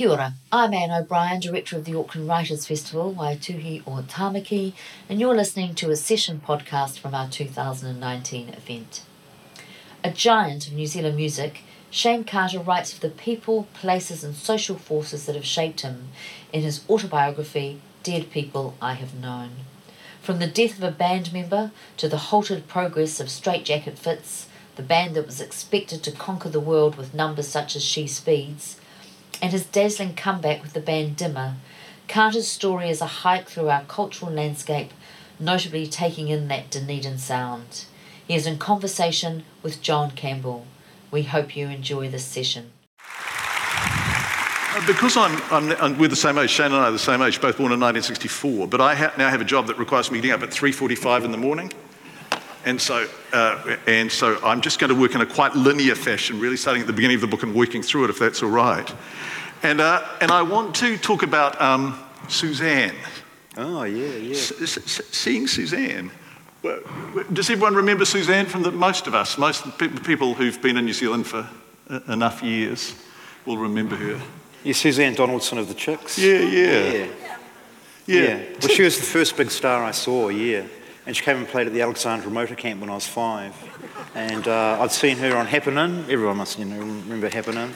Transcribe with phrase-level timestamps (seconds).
[0.00, 0.34] Kia ora.
[0.50, 4.72] I'm Anne O'Brien, Director of the Auckland Writers Festival, Waituhi o Tamaki,
[5.10, 9.02] and you're listening to a session podcast from our 2019 event.
[10.02, 14.78] A giant of New Zealand music, Shayne Carter writes of the people, places, and social
[14.78, 16.08] forces that have shaped him
[16.50, 19.50] in his autobiography, Dead People I Have Known.
[20.22, 24.46] From the death of a band member to the halted progress of Straitjacket Fits,
[24.76, 28.79] the band that was expected to conquer the world with numbers such as She Speeds,
[29.42, 31.54] and his dazzling comeback with the band Dimmer,
[32.08, 34.90] Carter's story is a hike through our cultural landscape,
[35.38, 37.84] notably taking in that Dunedin sound.
[38.26, 40.66] He is in conversation with John Campbell.
[41.10, 42.72] We hope you enjoy this session.
[44.72, 47.22] Uh, Because I'm, I'm, I'm- we're the same age, Shayne and I are the same
[47.22, 50.18] age, both born in 1964, but I ha- now have a job that requires me
[50.18, 51.72] getting up at 3.45 in the morning.
[52.64, 56.38] And so, uh, and so I'm just going to work in a quite linear fashion,
[56.38, 58.50] really starting at the beginning of the book and working through it, if that's all
[58.50, 58.92] right.
[59.62, 62.94] And, uh, and I want to talk about um, Suzanne.
[63.56, 64.32] Oh, yeah, yeah.
[64.34, 66.10] S- s- seeing Suzanne.
[66.62, 66.80] Well,
[67.32, 69.36] Does everyone remember Suzanne from the, most of us?
[69.38, 71.46] Most pe- people who've been in New Zealand for
[71.88, 72.94] uh, enough years
[73.44, 74.20] will remember her.
[74.64, 76.18] Yeah, Suzanne Donaldson of the Chicks.
[76.18, 76.92] Yeah, yeah.
[76.92, 77.06] Yeah.
[78.06, 78.42] Yeah.
[78.60, 80.64] Well, she was the first big star I saw, yeah.
[81.06, 83.54] And she came and played at the Alexandra Motor Camp when I was five.
[84.14, 86.04] And uh, I'd seen her on Happen Inn.
[86.08, 87.72] Everyone must you know, remember Happen Inn.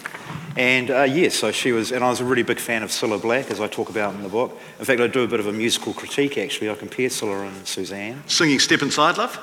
[0.56, 3.20] And uh, yeah, so she was, and I was a really big fan of Cilla
[3.20, 4.60] Black, as I talk about in the book.
[4.78, 6.70] In fact, I do a bit of a musical critique, actually.
[6.70, 8.22] I compare Cilla and Suzanne.
[8.26, 9.38] Singing Step Inside Love?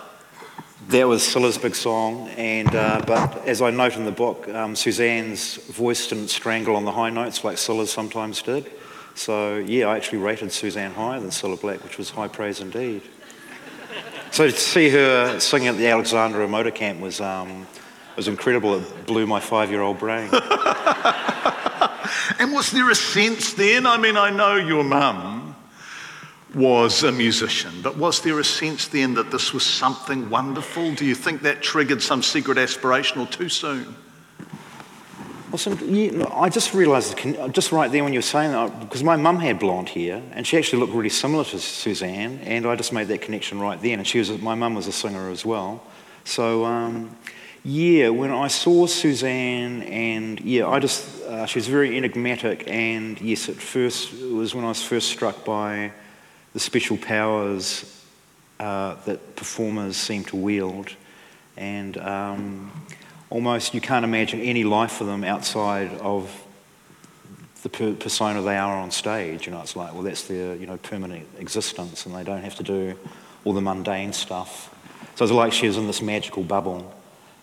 [0.88, 4.76] That was Cilla's big song, and uh, but as I note in the book, um,
[4.76, 8.72] Suzanne's voice didn't strangle on the high notes like Cilla's sometimes did.
[9.14, 13.04] So yeah, I actually rated Suzanne higher than Cilla Black, which was high praise indeed.
[14.32, 17.68] So to see her singing at the Alexandra Motor Camp was um,
[18.16, 18.80] was incredible.
[18.80, 20.30] It blew my five-year-old brain.
[22.40, 23.86] And was there a sense then?
[23.86, 25.56] I mean, I know your mum
[26.54, 30.94] was a musician, but was there a sense then that this was something wonderful?
[30.94, 33.96] Do you think that triggered some secret aspiration or too soon?
[35.52, 37.18] Well, yeah, I just realised,
[37.52, 40.48] just right there when you were saying that, because my mum had blonde hair, and
[40.48, 44.00] she actually looked really similar to Suzanne, and I just made that connection right then.
[44.00, 45.84] And she was, my mum was a singer as well.
[46.24, 47.18] So, um,
[47.66, 53.20] yeah, when I saw Suzanne, and yeah, I just, uh, she was very enigmatic, and
[53.20, 55.92] yes, at first, it was when I was first struck by
[56.54, 58.06] the special powers
[58.62, 60.96] uh, that performers seem to wield.
[61.58, 62.72] And um,
[63.32, 66.30] almost you can't imagine any life for them outside of
[67.64, 69.48] the per- persona they are on stage.
[69.48, 72.56] You know, it's like, well, that's their you know permanent existence, and they don't have
[72.56, 72.96] to do
[73.44, 74.76] all the mundane stuff.
[75.16, 76.94] So it's like she was in this magical bubble,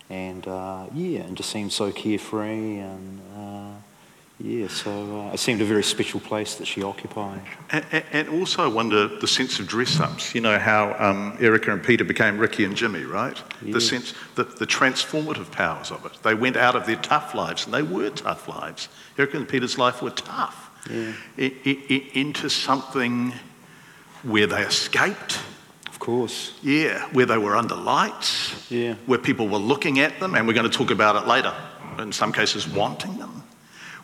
[0.09, 3.68] and uh, yeah, and just seemed so carefree, and uh,
[4.41, 4.91] yeah, so
[5.29, 7.41] uh, it seemed a very special place that she occupied.
[7.71, 10.35] And, and- also, I wonder the sense of dress ups.
[10.35, 13.37] You know how um, Erica and Peter became Ricky and Jimmy, right?
[13.63, 16.13] The sense, the, the transformative powers of it.
[16.23, 18.89] They went out of their tough lives, and they were tough lives.
[19.19, 23.33] Erica and Peter's life were tough, I- into something
[24.23, 25.41] where they escaped.
[25.89, 26.55] Of course.
[26.63, 28.95] Yeah, where they were under lights, Yeah.
[29.07, 31.53] where people were looking at them, and we're going to talk about it later,
[31.99, 33.38] in some cases wanting them,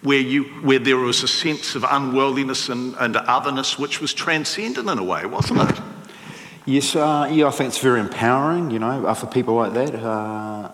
[0.05, 4.89] where, you, where there was a sense of unworldliness and, and otherness which was transcendent
[4.89, 5.81] in a way, wasn't it?
[6.67, 9.95] Yes, uh, yeah, I think it's very empowering, you know, uh, for people like that
[9.95, 10.73] uh,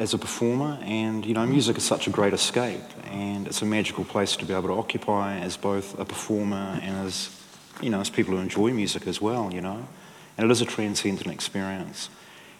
[0.00, 0.78] as a performer.
[0.82, 4.44] And, you know, music is such a great escape, and it's a magical place to
[4.44, 7.30] be able to occupy as both a performer and as,
[7.80, 9.86] you know, as people who enjoy music as well, you know.
[10.36, 12.08] And it is a transcendent experience.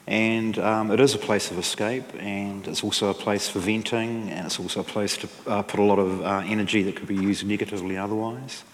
[0.07, 4.31] And um, it is a place of escape, and it's also a place for venting,
[4.31, 7.07] and it's also a place to uh, put a lot of uh, energy that could
[7.07, 8.65] be used negatively otherwise.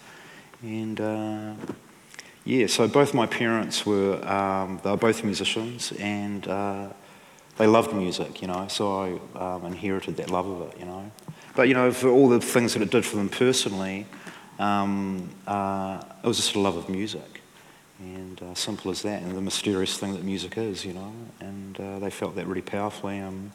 [0.63, 1.53] And uh,
[2.45, 6.87] yeah, so both my parents were, um, they were both musicians and uh,
[7.57, 11.11] they loved music, you know, so I um, inherited that love of it, you know.
[11.55, 14.07] But, you know, for all the things that it did for them personally,
[14.57, 17.38] um, uh, it was just a love of music.
[17.99, 21.13] And uh, simple as that, and the mysterious thing that music is, you know.
[21.39, 23.19] And uh, they felt that really powerfully.
[23.19, 23.51] Um,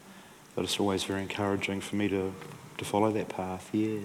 [0.55, 2.33] but it's always very encouraging for me to,
[2.77, 3.99] to follow that path, yeah.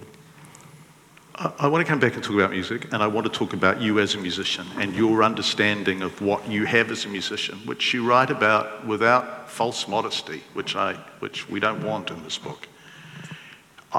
[1.37, 3.53] I, I want to come back and talk about music, and I want to talk
[3.53, 7.59] about you as a musician and your understanding of what you have as a musician,
[7.67, 12.37] which you write about without false modesty, which, I, which we don't want in this
[12.37, 12.67] book.
[13.93, 13.99] I,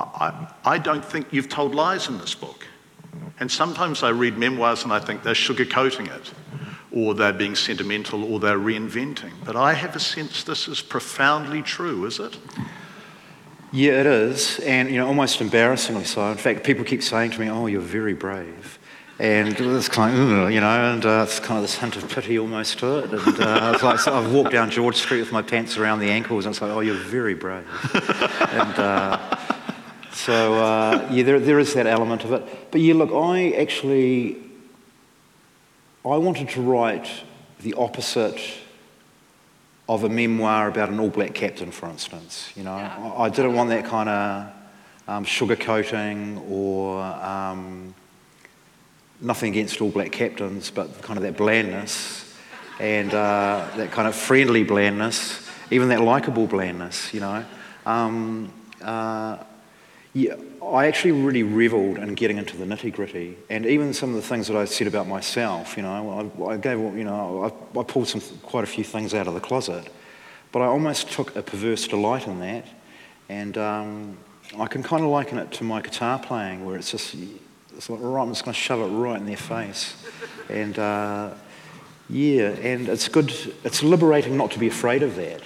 [0.66, 2.68] I, I don't think you've told lies in this book.
[3.40, 6.32] And sometimes I read memoirs and I think they're sugarcoating it,
[6.92, 9.32] or they're being sentimental, or they're reinventing.
[9.44, 12.38] But I have a sense this is profoundly true, is it?
[13.74, 16.30] Yeah, it is, and you know, almost embarrassingly so.
[16.30, 18.78] In fact, people keep saying to me, "Oh, you're very brave,"
[19.18, 22.38] and it's kind of, you know, and uh, it's kind of this hint of pity
[22.38, 23.14] almost to it.
[23.14, 26.10] And uh, it's like so I've walked down George Street with my pants around the
[26.10, 27.66] ankles, and it's like, "Oh, you're very brave,"
[28.52, 29.51] and uh,
[30.14, 32.72] so uh, yeah, there there is that element of it.
[32.72, 34.38] But yeah, look, I actually
[36.04, 37.08] I wanted to write
[37.62, 38.40] the opposite
[39.88, 42.52] of a memoir about an All Black captain, for instance.
[42.56, 43.14] You know, yeah.
[43.18, 44.54] I, I, didn't want that kind of
[45.08, 47.94] um, sugarcoating or um,
[49.20, 52.36] nothing against All Black captains, but kind of that blandness
[52.80, 57.14] and uh, that kind of friendly blandness, even that likable blandness.
[57.14, 57.46] You know,
[57.86, 59.38] um, uh,
[60.14, 64.16] yeah, I actually really revelled in getting into the nitty gritty, and even some of
[64.16, 65.78] the things that I said about myself.
[65.78, 69.14] You know, I, I gave, you know, I, I, pulled some quite a few things
[69.14, 69.88] out of the closet,
[70.52, 72.66] but I almost took a perverse delight in that,
[73.30, 74.18] and um,
[74.58, 77.16] I can kind of liken it to my guitar playing, where it's just,
[77.78, 79.96] it's like, right, I'm just going to shove it right in their face,
[80.50, 81.30] and uh,
[82.10, 83.34] yeah, and it's good,
[83.64, 85.42] it's liberating not to be afraid of that.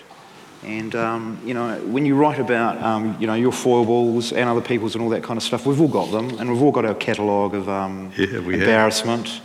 [0.63, 4.61] And, um, you know, when you write about, um, you know, your foibles and other
[4.61, 6.85] people's and all that kind of stuff, we've all got them, and we've all got
[6.85, 9.27] our catalogue of um, yeah, embarrassment.
[9.27, 9.41] Have.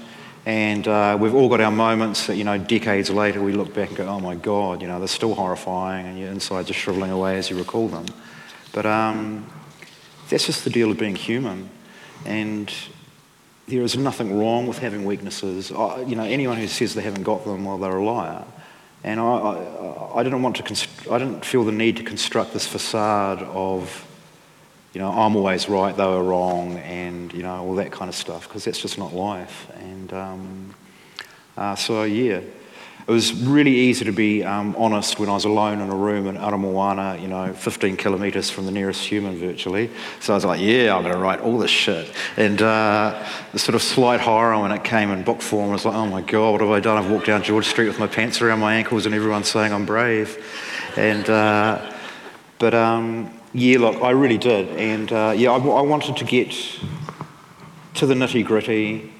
[0.46, 3.88] And uh, we've all got our moments that, you know, decades later we look back
[3.88, 7.10] and go, oh my God, you know, they're still horrifying, and your insides are shriveling
[7.10, 8.06] away as you recall them.
[8.72, 9.46] But um,
[10.30, 11.68] that's just the deal of being human.
[12.24, 12.72] And
[13.68, 15.70] there is nothing wrong with having weaknesses.
[15.70, 18.44] I, you know, anyone who says they haven't got them, well, they're a liar.
[19.02, 22.52] And I, I, I didn't want to, const- I didn't feel the need to construct
[22.52, 24.06] this facade of,
[24.92, 28.14] you know, I'm always right, they were wrong, and, you know, all that kind of
[28.14, 29.70] stuff, because that's just not life.
[29.76, 30.74] And um,
[31.56, 32.40] uh, so, yeah,
[33.10, 36.28] it was really easy to be um, honest when I was alone in a room
[36.28, 39.90] in Aramoana, you know, 15 kilometres from the nearest human virtually.
[40.20, 42.08] So I was like, yeah, I'm going to write all this shit.
[42.36, 45.84] And uh, the sort of slight horror when it came in book form I was
[45.84, 46.98] like, oh my God, what have I done?
[46.98, 49.86] I've walked down George Street with my pants around my ankles and everyone's saying I'm
[49.86, 50.38] brave.
[50.96, 51.92] And, uh,
[52.60, 54.68] but um, yeah, look, I really did.
[54.76, 56.54] And uh, yeah, I, I wanted to get
[57.94, 59.12] to the nitty gritty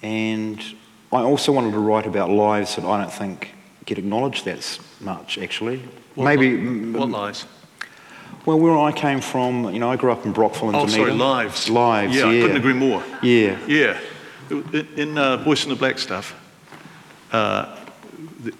[0.00, 0.62] and
[1.12, 3.50] I also wanted to write about lives that I don't think
[3.84, 5.82] get acknowledged that much, actually.
[6.14, 6.90] What, Maybe.
[6.92, 7.46] What, what lives?
[8.46, 11.06] Well, where I came from, you know, I grew up in Brockville and oh, Dunedin.
[11.06, 11.68] sorry, lives.
[11.68, 12.30] Lives, yeah.
[12.30, 12.38] yeah.
[12.38, 13.02] I couldn't agree more.
[13.22, 13.58] Yeah.
[13.66, 13.98] Yeah.
[14.96, 16.34] In uh, Boys in the Black stuff,
[17.32, 17.76] uh,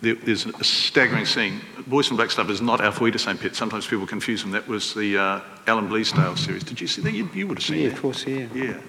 [0.03, 1.61] there's a staggering scene.
[1.87, 3.57] Boys in the Black stuff is not Auf Wiedersehen Pet.
[3.57, 4.51] Sometimes people confuse them.
[4.51, 6.63] That was the uh, Alan Bleasdale series.
[6.63, 7.13] Did you see that?
[7.13, 7.83] You, you would have seen it.
[7.83, 7.97] yeah, that.
[7.97, 8.47] of course, yeah.
[8.55, 8.81] Yeah.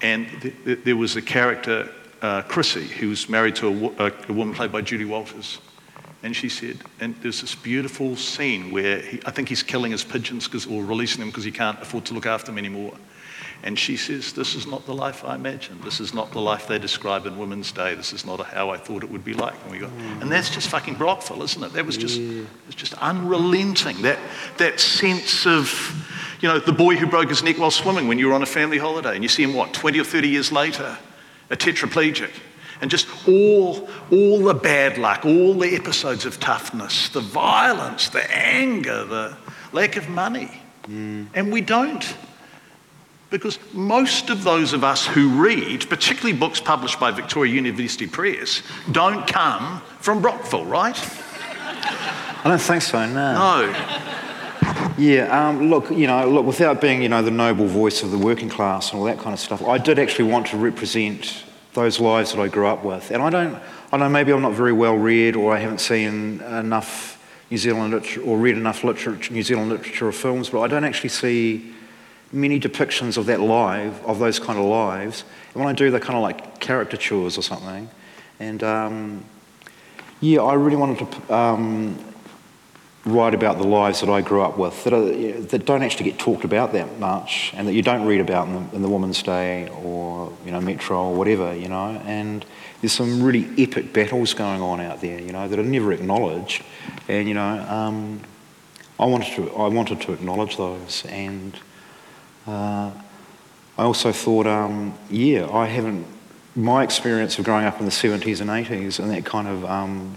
[0.00, 1.90] And th- th- there was a character
[2.22, 3.68] uh, Chrissy, who's married to
[3.98, 5.58] a, a, a, woman played by Julie Walters.
[6.22, 10.02] And she said, and there's this beautiful scene where he, I think he's killing his
[10.02, 12.94] pigeons cause, or releasing them because he can't afford to look after them anymore.
[13.64, 15.82] And she says, This is not the life I imagined.
[15.82, 17.94] This is not the life they describe in Women's Day.
[17.94, 19.54] This is not how I thought it would be like.
[19.62, 19.90] And, we got,
[20.20, 21.72] and that's just fucking Brockville, isn't it?
[21.72, 22.44] That was just, yeah.
[22.66, 24.02] it's just unrelenting.
[24.02, 24.18] That,
[24.58, 25.72] that sense of,
[26.42, 28.46] you know, the boy who broke his neck while swimming when you were on a
[28.46, 30.98] family holiday and you see him, what, 20 or 30 years later?
[31.50, 32.30] A tetraplegic,
[32.80, 38.30] and just all, all the bad luck, all the episodes of toughness, the violence, the
[38.34, 39.36] anger, the
[39.72, 40.50] lack of money.
[40.88, 41.28] Mm.
[41.34, 42.16] And we don't.
[43.30, 48.62] Because most of those of us who read, particularly books published by Victoria University Press,
[48.92, 50.96] don't come from Brockville, right?
[52.44, 53.34] I don't think so, no.
[53.34, 54.23] No.
[54.96, 58.18] Yeah, um, look, you know, look, without being, you know, the noble voice of the
[58.18, 61.98] working class and all that kind of stuff, I did actually want to represent those
[61.98, 63.10] lives that I grew up with.
[63.10, 63.60] And I don't,
[63.90, 67.20] I know maybe I'm not very well read or I haven't seen enough
[67.50, 70.84] New Zealand literature or read enough literature, New Zealand literature or films, but I don't
[70.84, 71.74] actually see
[72.30, 75.24] many depictions of that life, of those kind of lives.
[75.54, 77.90] And when I do, they're kind of like caricatures or something.
[78.38, 79.24] And um,
[80.20, 81.98] yeah, I really wanted to um,
[83.06, 86.18] write about the lives that I grew up with that, are, that don't actually get
[86.18, 89.22] talked about that much and that you don't read about in the, in the Woman's
[89.22, 92.46] Day or you know Metro or whatever you know and
[92.80, 96.64] there's some really epic battles going on out there you know that are never acknowledged.
[97.08, 98.20] And you know um,
[98.98, 101.58] I wanted to I wanted to acknowledge those and
[102.46, 102.90] uh,
[103.76, 106.06] I also thought um, yeah I haven't
[106.56, 110.16] my experience of growing up in the 70s and 80s and that kind of um,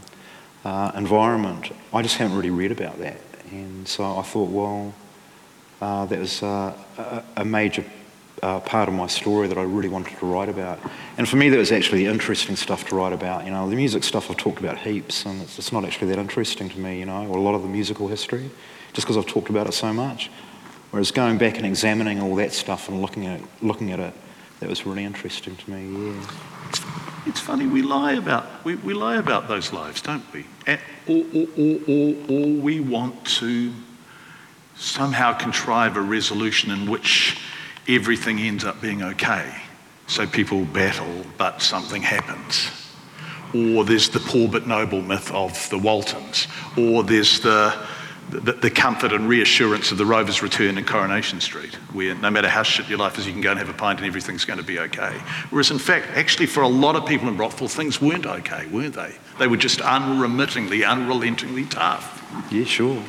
[0.67, 3.21] uh, environment, I just haven't really read about that.
[3.51, 4.93] And so I thought, well,
[5.79, 7.85] uh, that was uh, a, a, major
[8.43, 10.79] uh, part of my story that I really wanted to write about.
[11.17, 13.45] And for me, that was actually interesting stuff to write about.
[13.45, 16.19] You know, the music stuff I've talked about heaps, and it's, it's not actually that
[16.19, 18.49] interesting to me, you know, or a lot of the musical history,
[18.91, 20.29] just because I've talked about it so much.
[20.91, 24.13] Whereas going back and examining all that stuff and looking at looking at it,
[24.59, 26.96] that was really interesting to me, yeah.
[27.27, 30.45] It's funny, we lie about, we, we lie about those lives, don't we?
[30.65, 33.73] Or, or, or, or, or we want to
[34.77, 37.37] somehow contrive a resolution in which
[37.85, 39.53] everything ends up being okay.
[40.07, 42.71] So people battle, but something happens.
[43.53, 46.47] Or there's the poor but noble myth of the Waltons.
[46.77, 47.75] Or there's the,
[48.29, 52.49] the, the, comfort and reassurance of the Rover's return in Coronation Street, where no matter
[52.49, 54.59] how shit your life is, you can go and have a pint and everything's going
[54.59, 55.17] to be okay.
[55.49, 58.89] Whereas, in fact, actually, for a lot of people in Brockville, things weren't okay, were
[58.89, 59.15] they?
[59.39, 62.25] They were just unremittingly, unrelentingly tough.
[62.51, 63.03] Yeah, sure.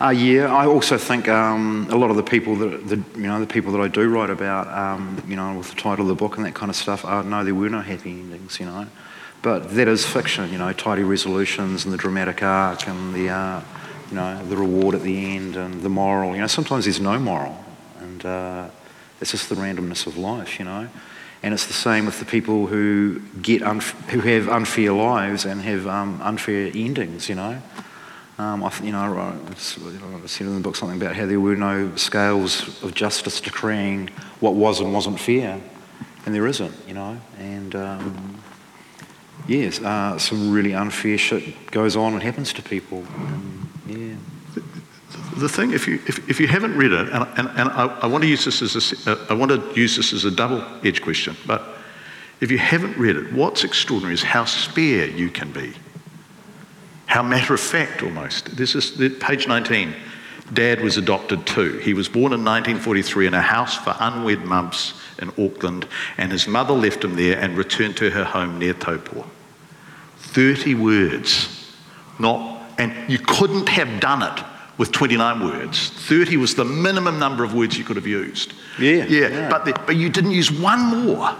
[0.00, 3.40] Uh, yeah, I also think um, a lot of the people that the, you know
[3.40, 6.14] the people that I do write about, um, you know, with the title of the
[6.14, 8.86] book and that kind of stuff, uh, no, there were no happy endings, you know.
[9.40, 13.60] But that is fiction, you know, tidy resolutions and the dramatic arc and the, uh,
[14.14, 16.36] you know, the reward at the end and the moral.
[16.36, 17.64] You know, sometimes there's no moral,
[17.98, 18.68] and uh,
[19.20, 20.88] it's just the randomness of life, you know.
[21.42, 25.60] And it's the same with the people who get unf- who have unfair lives and
[25.62, 27.60] have um, unfair endings, you know.
[28.38, 31.96] Um, I, you know, I said in the book something about how there were no
[31.96, 35.60] scales of justice decreeing what was and wasn't fair,
[36.24, 37.20] and there isn't, you know.
[37.40, 38.42] And um,
[39.48, 43.04] yes, uh, some really unfair shit goes on and happens to people.
[45.36, 48.06] The thing, if you if, if you haven't read it, and, and, and I, I,
[48.06, 51.36] want to use this as a, uh, want to use this as a double-edged question,
[51.46, 51.62] but
[52.40, 55.74] if you haven't read it, what's extraordinary is how spare you can be
[57.06, 58.56] how matter of fact almost.
[58.56, 59.94] This is page 19.
[60.52, 61.78] Dad was adopted too.
[61.78, 65.86] He was born in 1943 in a house for unwed mums in Auckland,
[66.18, 69.24] and his mother left him there and returned to her home near Taupo.
[70.18, 71.72] 30 words,
[72.18, 74.44] not, and you couldn't have done it
[74.78, 75.90] with 29 words.
[75.90, 78.52] 30 was the minimum number of words you could have used.
[78.78, 79.04] Yeah.
[79.04, 79.48] Yeah, yeah.
[79.48, 81.34] But, the, but you didn't use one more.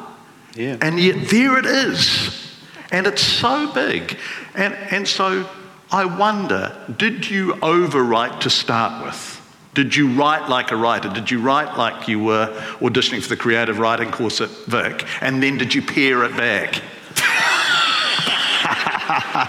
[0.55, 0.77] Yeah.
[0.81, 2.53] And yet there it is.
[2.93, 4.17] And it's so big.
[4.55, 5.49] And, and so
[5.91, 9.33] I wonder did you overwrite to start with?
[9.75, 11.09] Did you write like a writer?
[11.09, 12.47] Did you write like you were
[12.79, 15.05] auditioning for the creative writing course at Vic?
[15.21, 16.81] And then did you pare it back?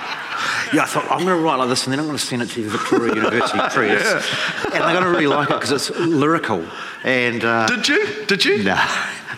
[0.75, 2.41] yeah, I thought, I'm going to write like this and then I'm going to send
[2.41, 4.03] it to the Victoria University Press.
[4.03, 4.73] Yeah.
[4.73, 6.65] And I'm going to really like it because it's lyrical.
[7.03, 8.25] And uh, Did you?
[8.25, 8.63] Did you?
[8.63, 8.87] No.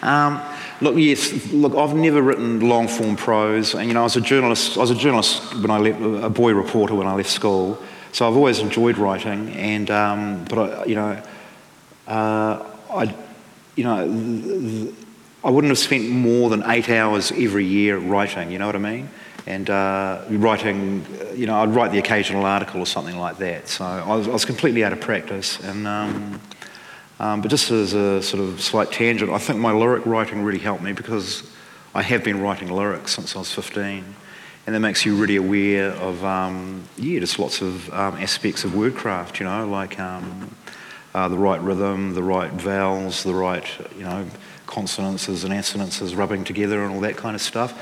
[0.01, 0.41] Um,
[0.79, 1.51] Look, yes.
[1.51, 4.77] Look, I've never written long form prose, and you know, I was a journalist.
[4.77, 7.82] I was a journalist when I left, a boy reporter when I left school.
[8.12, 11.24] So I've always enjoyed writing, and um, but I, you know,
[12.08, 13.15] uh, I,
[13.75, 14.94] you know,
[15.44, 18.51] I wouldn't have spent more than eight hours every year writing.
[18.51, 19.10] You know what I mean?
[19.48, 23.70] And uh, writing, you know, I'd write the occasional article or something like that.
[23.70, 25.88] So I was, I was completely out of practice, and.
[25.88, 26.42] Um,
[27.20, 30.60] um, but just as a sort of slight tangent, I think my lyric writing really
[30.60, 31.44] helped me because
[31.96, 34.04] I have been writing lyrics since I was 15.
[34.66, 38.72] And that makes you really aware of, um, yeah, just lots of um, aspects of
[38.72, 40.54] wordcraft, you know, like um,
[41.16, 43.66] uh, the right rhythm, the right vowels, the right,
[43.98, 44.27] you know,
[44.68, 47.74] consonances and assonances rubbing together and all that kind of stuff.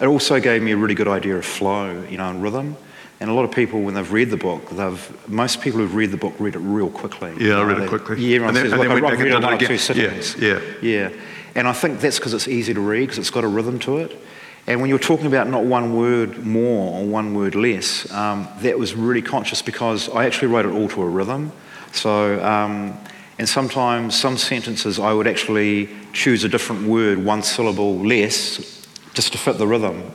[0.00, 2.76] It also gave me a really good idea of flow, you know, and rhythm.
[3.20, 6.10] And a lot of people, when they've read the book, they've most people who've read
[6.10, 7.32] the book read it real quickly.
[7.38, 8.24] Yeah, I read it quickly.
[8.24, 10.36] Yeah, and then, and then I've read it in two sittings.
[10.36, 11.08] Yeah, yeah.
[11.08, 11.20] yeah.
[11.54, 13.98] And I think that's because it's easy to read, because it's got a rhythm to
[13.98, 14.18] it.
[14.66, 18.78] And when you're talking about not one word more or one word less, um, that
[18.78, 21.52] was really conscious because I actually wrote it all to a rhythm.
[21.92, 22.98] So, um,
[23.38, 28.81] and sometimes some sentences I would actually choose a different word, one syllable less,
[29.14, 30.10] just to fit the rhythm.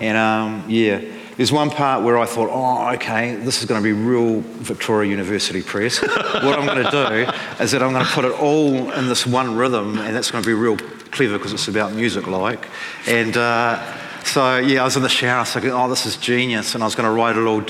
[0.00, 1.00] And um, yeah,
[1.36, 5.10] there's one part where I thought, oh, okay, this is going to be real Victoria
[5.10, 6.00] University Press.
[6.02, 9.26] what I'm going to do is that I'm going to put it all in this
[9.26, 10.76] one rhythm, and that's going to be real
[11.10, 12.68] clever because it's about music like.
[13.06, 13.82] And uh,
[14.26, 16.74] so, yeah, I was in the shower, I was thinking, oh, this is genius.
[16.74, 17.60] And I was going to write it all.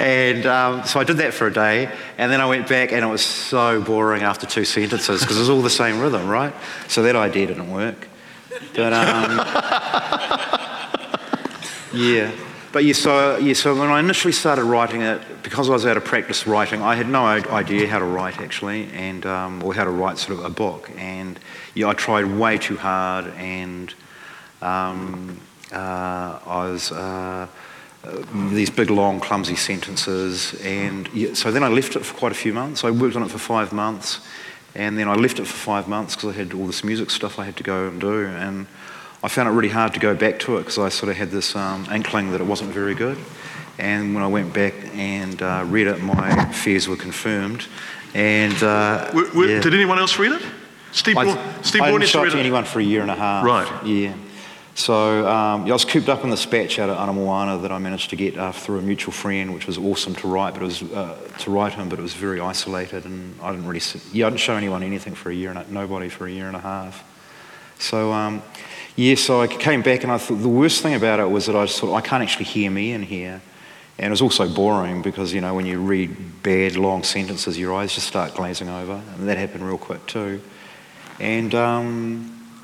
[0.00, 3.04] And um, so I did that for a day, and then I went back, and
[3.04, 6.52] it was so boring after two sentences because it was all the same rhythm, right?
[6.88, 8.08] So that idea didn't work.
[8.74, 9.38] But um,
[11.92, 12.30] yeah,
[12.72, 12.92] but yeah.
[12.92, 13.54] So yeah.
[13.54, 16.94] So when I initially started writing it, because I was out of practice writing, I
[16.94, 20.44] had no idea how to write actually, and um, or how to write sort of
[20.44, 20.90] a book.
[20.96, 21.38] And
[21.76, 23.94] yeah, I tried way too hard, and
[24.60, 25.40] um,
[25.72, 26.90] uh, I was.
[26.90, 27.46] Uh,
[28.04, 30.54] uh, these big, long, clumsy sentences.
[30.62, 32.84] And yeah, so then I left it for quite a few months.
[32.84, 34.20] I worked on it for five months.
[34.76, 37.38] And then I left it for five months because I had all this music stuff
[37.38, 38.26] I had to go and do.
[38.26, 38.66] And
[39.24, 41.30] I found it really hard to go back to it because I sort of had
[41.30, 43.18] this um, inkling that it wasn't very good.
[43.78, 47.66] And when I went back and uh, read it, my fears were confirmed.
[48.14, 49.60] And uh, W- w- yeah.
[49.60, 50.42] Did anyone else read it?
[50.96, 53.44] Steve, I, Bourne- Steve I didn't show to anyone for a year and a half.
[53.44, 53.84] Right.
[53.84, 54.14] Yeah.
[54.74, 57.78] So um, yeah, I was cooped up in this bach out of Aramoana that I
[57.78, 60.66] managed to get uh, through a mutual friend, which was awesome to write, but it
[60.66, 64.00] was uh, to write him, but it was very isolated, and I didn't really, see,
[64.12, 66.46] yeah, I didn't show anyone anything for a year and a, nobody for a year
[66.46, 67.04] and a half.
[67.78, 68.42] So um,
[68.96, 71.56] yeah, so I came back, and I thought the worst thing about it was that
[71.56, 73.42] I just thought I can't actually hear me in here.
[73.98, 77.74] And it was also boring because, you know, when you read bad, long sentences, your
[77.74, 79.00] eyes just start glazing over.
[79.14, 80.42] And that happened real quick too.
[81.20, 82.60] And um,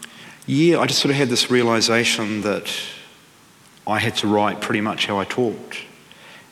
[0.46, 2.72] yeah, I just sort of had this realization that
[3.86, 5.78] I had to write pretty much how I talked.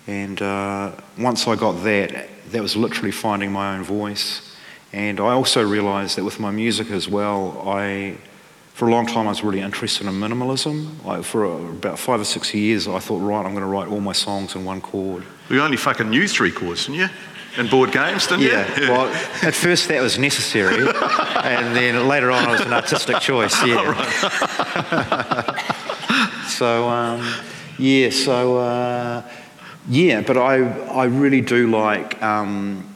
[0.06, 4.56] And uh, once I got that, that was literally finding my own voice.
[4.92, 8.16] And I also realized that with my music as well, I,
[8.74, 11.24] for a long time, I was really interested in minimalism.
[11.24, 14.12] For about five or six years, I thought, right, I'm going to write all my
[14.12, 15.24] songs in one chord.
[15.48, 17.08] You only fucking knew three chords, didn't you?
[17.58, 18.84] In Bored Games, didn't Yeah, you?
[18.84, 18.90] Yeah.
[18.90, 19.06] Well,
[19.42, 20.76] at first that was necessary,
[21.44, 23.94] and then later on it was an artistic choice, yeah.
[26.48, 27.34] so, um,
[27.78, 29.22] yeah, so, uh,
[29.88, 30.58] yeah, but I,
[30.90, 32.88] I really do like um,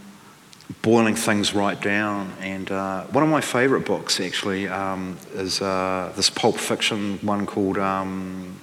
[0.83, 2.33] boiling things right down.
[2.41, 7.47] And uh, one of my favourite books, actually, um, is uh, this pulp fiction one
[7.47, 8.57] called um,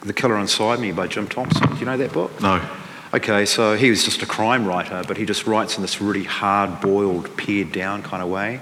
[0.00, 1.68] The Killer Inside Me by Jim Thompson.
[1.70, 2.40] Do you know that book?
[2.40, 2.66] No.
[3.14, 6.24] Okay, so he was just a crime writer, but he just writes in this really
[6.24, 8.58] hard boiled, pared down kind of way.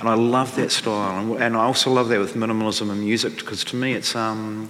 [0.00, 1.36] And I love that style.
[1.36, 4.68] And, I also love that with minimalism and music because to me it's, um,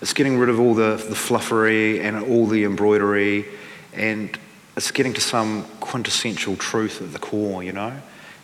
[0.00, 3.46] it's getting rid of all the, the fluffery and all the embroidery
[3.92, 4.36] and
[4.76, 7.96] it's getting to some quintessential truth at the core, you know?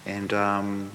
[0.06, 0.92] And, um,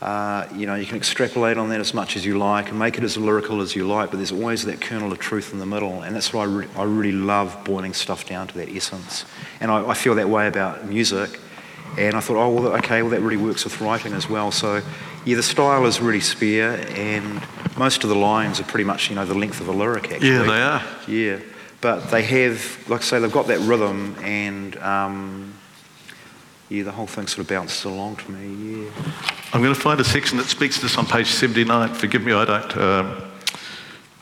[0.00, 2.98] uh, you know, you can extrapolate on that as much as you like and make
[2.98, 5.66] it as lyrical as you like, but there's always that kernel of truth in the
[5.66, 6.02] middle.
[6.02, 9.24] And that's why I, re- I really love boiling stuff down to that essence.
[9.60, 11.40] And I, I feel that way about music.
[11.96, 14.52] And I thought, oh, well, okay, well, that really works with writing as well.
[14.52, 14.82] So,
[15.24, 17.42] yeah, the style is really spare, and
[17.76, 20.28] most of the lines are pretty much, you know, the length of a lyric, actually.
[20.28, 20.82] Yeah, they are.
[21.08, 21.40] Yeah.
[21.80, 25.54] But they have, like I say, they've got that rhythm, and um,
[26.68, 28.90] yeah, the whole thing sort of bounces along to me, yeah.
[29.52, 31.94] I'm going to find a section that speaks to this on page 79.
[31.94, 32.76] Forgive me, I don't.
[32.76, 33.22] Um,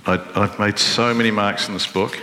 [0.06, 2.16] I, I've made so many marks in this book.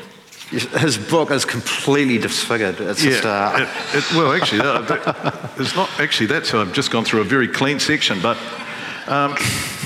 [0.49, 2.79] His book is completely disfigured.
[2.79, 6.27] It's just, uh, it, it, well, actually, that- it's not actually.
[6.27, 6.45] that.
[6.45, 8.21] So I've just gone through a very clean section.
[8.21, 8.37] But
[9.07, 9.35] um,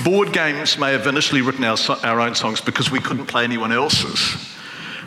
[0.04, 3.44] Bored Games may have initially written our, so- our own songs because we couldn't play
[3.44, 4.36] anyone else's,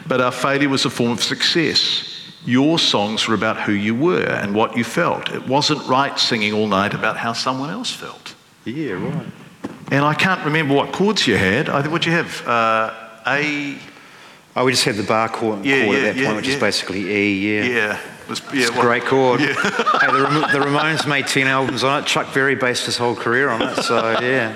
[0.08, 2.11] but our failure was a form of success.
[2.46, 5.30] Your songs were about who you were and what you felt.
[5.30, 8.36] It wasn't right singing all night about how someone else felt.
[8.66, 9.28] yeah, right.
[9.92, 11.68] And I can't remember what chords you had.
[11.70, 12.94] I think what you have uh,
[13.28, 13.78] A.
[14.56, 16.48] Oh, we just had the bar chord, Yeah, chord yeah, at that yeah, point, which
[16.48, 17.64] is basically E, yeah.
[17.64, 18.68] Yeah, was yeah.
[18.68, 19.40] It's a great chord.
[19.42, 22.06] hey, the, the Ramones made 10 albums on it.
[22.08, 24.56] Chuck Berry based his whole career on it, so yeah.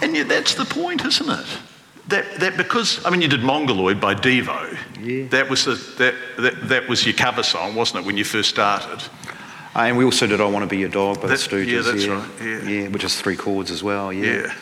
[0.00, 1.46] And that's the point, isn't it?
[2.08, 4.76] That, that because I mean you did Mongoloid by Devo.
[5.02, 5.26] Yeah.
[5.28, 8.48] That was the, that, that that was your cover song, wasn't it, when you first
[8.48, 9.02] started?
[9.76, 11.66] Uh, and we also did I Want to Be Your Dog by That- the Stooges.
[11.66, 12.14] yeah, that's yeah.
[12.14, 12.88] right, yeah.
[12.88, 14.24] which is three chords as well, yeah.
[14.24, 14.54] Yeah.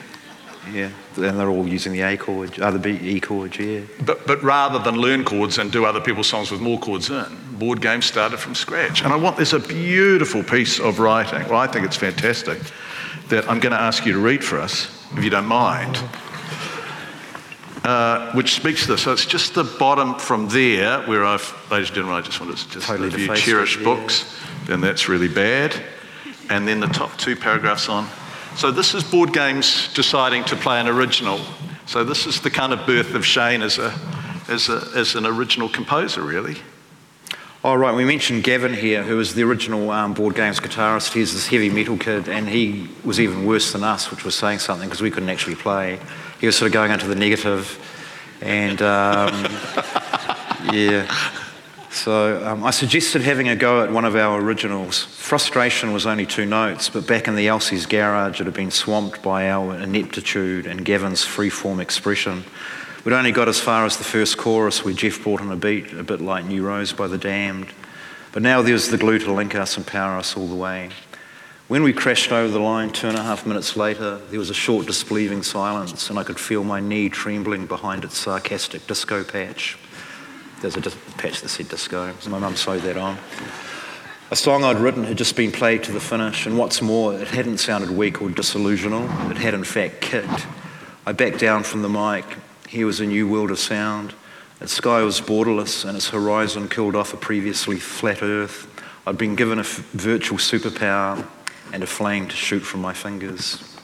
[0.73, 0.91] Yeah.
[1.17, 3.83] And they're all using the A chord, uh, the B, E chord, yeah.
[4.05, 7.25] But but rather than learn chords and do other people's songs with more chords in,
[7.53, 9.05] Bored Games started from scratch.
[9.05, 11.49] And I want there's a beautiful piece of writing.
[11.49, 12.59] Well, I think it's fantastic
[13.29, 15.99] that I'm going to ask you to read for us, if you don't mind.
[17.87, 19.03] Uh, which speaks to this.
[19.03, 22.59] So it's just the bottom from there where I've, ladies and gentlemen, I just want
[22.59, 23.85] to just Totally review defaced it, cherished yeah.
[23.85, 25.73] books, then that's really bad.
[26.51, 28.09] And then the top two paragraphs on.
[28.57, 31.39] So this is Bored Games deciding to play an original.
[31.87, 33.95] So this is the kind of birth of Shayne as a,
[34.49, 36.57] as a, as an original composer, really.
[37.69, 37.93] Oh, right.
[37.93, 41.13] We mentioned Gavin here, who was the original um, Bored Games guitarist.
[41.13, 44.61] He's this heavy metal kid, and he was even worse than us, which was saying
[44.61, 45.99] something because we couldn't actually play.
[46.41, 47.77] He was sort of going into the negative,
[48.41, 49.35] and um,
[50.73, 51.13] yeah.
[51.91, 55.03] So um, I suggested having a go at one of our originals.
[55.03, 59.23] Frustration was only two notes, but back in the Elsie's garage, it had been swamped
[59.23, 62.45] by our ineptitude and Gavin's free-form expression.
[63.07, 65.93] We'd only got as far as the first chorus where Jeff brought in a beat,
[65.93, 67.69] a bit like New Rose by the Damned.
[68.33, 70.91] But now there was the glue to link us and power us all the way.
[71.69, 74.55] When we crashed over the line two and a half minutes later, there was a
[74.55, 79.79] short disbelieving silence, and I could feel my knee trembling behind its sarcastic disco patch.
[80.61, 82.13] There's a dis- patch that said disco.
[82.29, 83.19] My mum sewed that on.
[84.33, 87.29] A song I'd written had just been played to the finish, and what's more, it
[87.29, 89.05] hadn't sounded weak or disillusional.
[89.31, 90.45] It had, in fact, kicked.
[91.07, 92.25] I backed down from the mic.
[92.69, 94.15] Here was a new world of sound.
[94.61, 98.67] Its sky was borderless, and its horizon killed off a previously flat earth.
[99.07, 101.27] I'd been given a f- virtual superpower
[101.73, 103.77] and a flame to shoot from my fingers.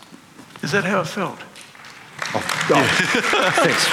[0.63, 1.39] Is that how it felt?
[2.35, 2.87] Oh, oh,
[3.55, 3.87] thanks.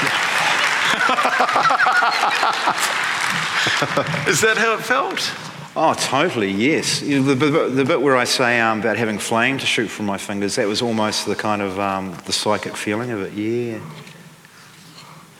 [4.27, 5.31] Is that how it felt?
[5.75, 7.01] Oh, totally, yes.
[7.01, 9.87] You know, the, the, the, bit where I say um, about having flame to shoot
[9.87, 13.33] from my fingers, that was almost the kind of um, the psychic feeling of it,
[13.33, 13.79] yeah.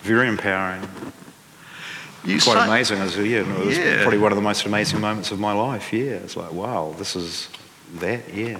[0.10, 0.82] Very empowering.
[2.26, 2.98] You Quite say- amazing.
[2.98, 4.02] It was, yeah, it was Yeah.
[4.02, 6.14] probably one of the most amazing moments of my life, yeah.
[6.26, 7.48] It's like, wow, this is
[8.00, 8.58] that, yeah.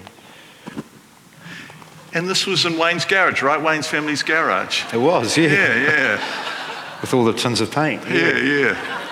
[2.14, 3.60] And this was in Wayne's garage, right?
[3.62, 4.84] Wayne's family's garage.
[4.94, 5.48] It was, yeah.
[5.50, 6.22] Yeah, yeah,
[7.02, 8.04] With all the tins of paint.
[8.08, 8.76] yeah, yeah.
[8.78, 9.09] Uh,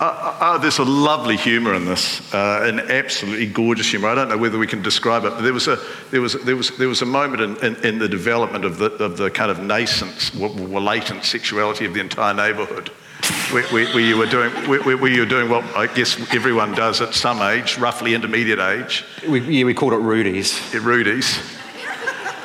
[0.00, 4.08] uh, uh, there's a lovely humour in this, uh, an absolutely gorgeous humour.
[4.08, 5.78] I don't know whether we can describe it, but there was a,
[6.10, 8.92] there was, there was, there was a moment in, in, in the development of the,
[9.02, 12.88] of the kind of nascent, latent sexuality of the entire neighbourhood,
[13.50, 16.74] where, where, where you were doing, where, where you were doing what I guess everyone
[16.74, 20.74] does at some age, roughly intermediate age, We, yeah, we called it Rudy's.
[20.74, 21.40] at Rudy's.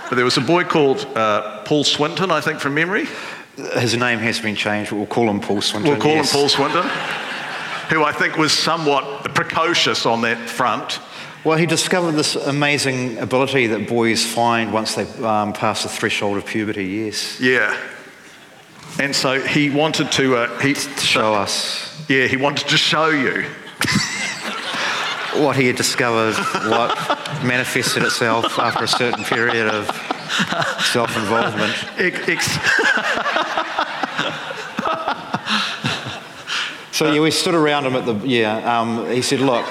[0.09, 3.07] But there was a boy called uh, Paul Swinton, I think, from memory.
[3.55, 5.91] His name has been changed, but we'll call him Paul Swinton.
[5.91, 6.31] We'll call yes.
[6.31, 6.83] him Paul Swinton,
[7.93, 10.99] who I think was somewhat precocious on that front.
[11.43, 16.37] Well, he discovered this amazing ability that boys find once they um, pass the threshold
[16.37, 17.39] of puberty, yes.
[17.39, 17.77] Yeah.
[18.99, 23.09] And so he wanted to, uh, he, To show us yeah, he wanted to show
[23.09, 23.45] you.
[25.43, 26.35] what he had discovered,
[26.69, 26.95] what
[27.43, 29.85] manifested itself after a certain period of
[30.91, 31.73] self involvement.
[31.97, 32.57] Ex- ex-
[37.03, 39.65] So, yeah, we stood around him at the, yeah, um, he said, Look.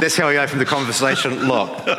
[0.00, 1.46] That's how he opened the conversation.
[1.46, 1.70] Look.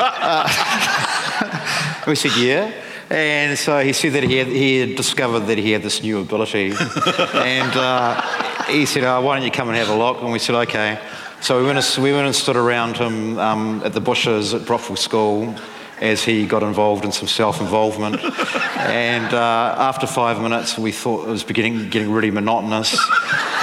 [1.38, 2.72] Uh, we said, Yeah.
[3.10, 6.20] And so he said that he had, he had discovered that he had this new
[6.20, 6.68] ability.
[6.72, 8.22] and uh,
[8.68, 10.22] he said, oh, Why don't you come and have a look?
[10.22, 11.00] And we said, Okay.
[11.42, 14.66] So we went and, we went and stood around him um, at the bushes at
[14.66, 15.56] Brockville School
[16.02, 18.22] as he got involved in some self-involvement.
[18.78, 22.98] and uh, after five minutes, we thought it was beginning getting really monotonous,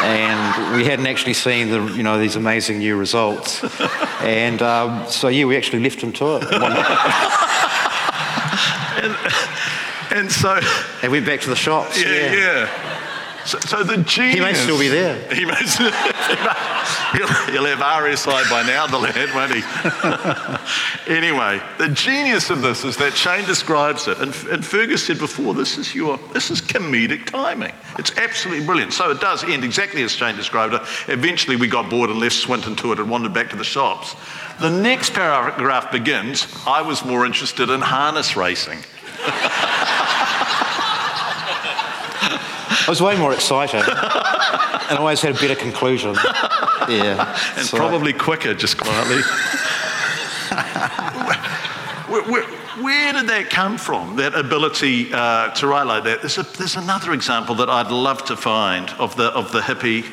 [0.01, 3.63] and we hadn't actually seen the you know these amazing new results.
[4.23, 6.45] And um, so yeah, we actually left him to it.
[6.61, 6.73] One-
[10.13, 10.61] and so,
[11.03, 12.03] and went back to the shops.
[12.03, 13.02] yeah, yeah.
[13.45, 14.35] So, so the genius.
[14.35, 15.19] He may still be there.
[15.33, 19.63] He may still, he'll, he'll have RSI by now, the lad, won't he?
[21.13, 25.55] anyway, the genius of this is that Shayne describes it, and, and Fergus said before,
[25.55, 27.73] this is your, this is comedic timing.
[27.99, 28.93] It's absolutely brilliant.
[28.93, 30.83] So it does end exactly as Shayne described it.
[31.09, 34.15] Eventually, we got bored and left Swinton to it and wandered back to the shops.
[34.61, 36.47] The next paragraph begins.
[36.67, 38.79] I was more interested in harness racing.
[42.87, 46.15] I was way more excited, and always had a better conclusion.
[46.89, 49.23] Yeah, and so- probably quicker, just quietly.
[52.09, 52.43] where, where,
[52.83, 54.17] where did that come from?
[54.17, 56.21] That ability uh, to write like that?
[56.21, 60.05] There's, a, there's another example that I'd love to find of the of the hippie.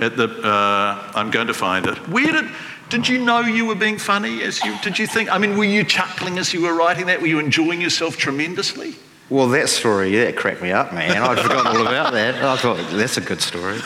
[0.00, 1.96] At the, uh, I'm going to find it.
[2.08, 2.46] Where did
[2.88, 4.42] did you know you were being funny?
[4.42, 5.30] As you did you think?
[5.32, 7.20] I mean, were you chuckling as you were writing that?
[7.20, 8.94] Were you enjoying yourself tremendously?
[9.30, 11.22] Well, that story, that cracked me up, man.
[11.22, 12.42] I'd forgotten all about that.
[12.42, 13.78] I thought, that's a good story.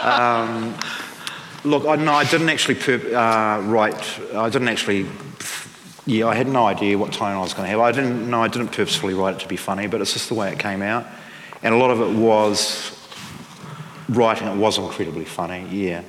[0.00, 0.74] Um,
[1.62, 2.80] look, I, no, I didn't actually
[3.14, 5.06] uh, write, I didn't actually,
[6.06, 7.78] yeah, I had no idea what tone I was going to have.
[7.78, 10.34] I didn't, no, I didn't purposefully write it to be funny, but it's just the
[10.34, 11.06] way it came out.
[11.62, 13.00] And a lot of it was,
[14.08, 16.02] writing it was incredibly funny, yeah.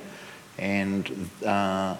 [0.58, 1.96] And uh,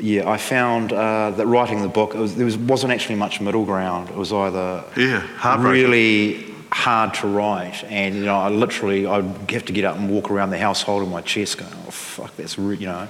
[0.00, 3.40] yeah, I found uh, that writing the book, it was, there was, wasn't actually much
[3.40, 4.10] middle ground.
[4.10, 5.22] It was either Yeah,
[5.62, 10.10] really hard to write, and you know, I literally I'd have to get up and
[10.10, 13.08] walk around the house holding my chest, going, "Oh fuck, that's you know."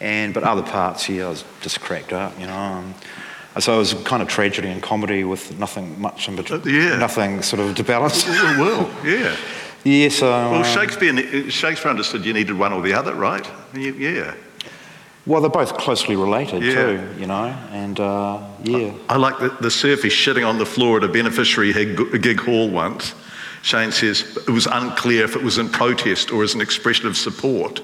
[0.00, 2.56] And but other parts, yeah, I was just cracked up, you know.
[2.56, 2.94] Um,
[3.58, 6.96] so it was kind of tragedy and comedy with nothing much in between, Uh, yeah.
[6.96, 8.26] nothing sort of to balance.
[8.26, 9.36] Well, yeah.
[9.84, 13.46] yeah, so Well, um, Shakespeare Shakespeare understood you needed one or the other, right?
[13.74, 14.34] You- Yeah.
[15.26, 16.74] Well, they're both closely related Yeah.
[16.74, 18.92] too, you know, and uh, yeah.
[19.08, 22.68] I like the, the surfy shitting on the floor at a beneficiary gig, gig hall
[22.68, 23.14] once.
[23.62, 27.16] Shane says it was unclear if it was in protest or as an expression of
[27.16, 27.80] support.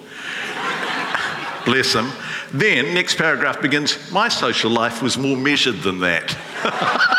[1.64, 2.10] Bless him.
[2.52, 6.36] Then, next paragraph begins My social life was more measured than that.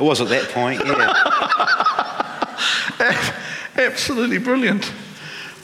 [0.00, 1.12] It was at that point, yeah.
[3.76, 4.90] Absolutely brilliant.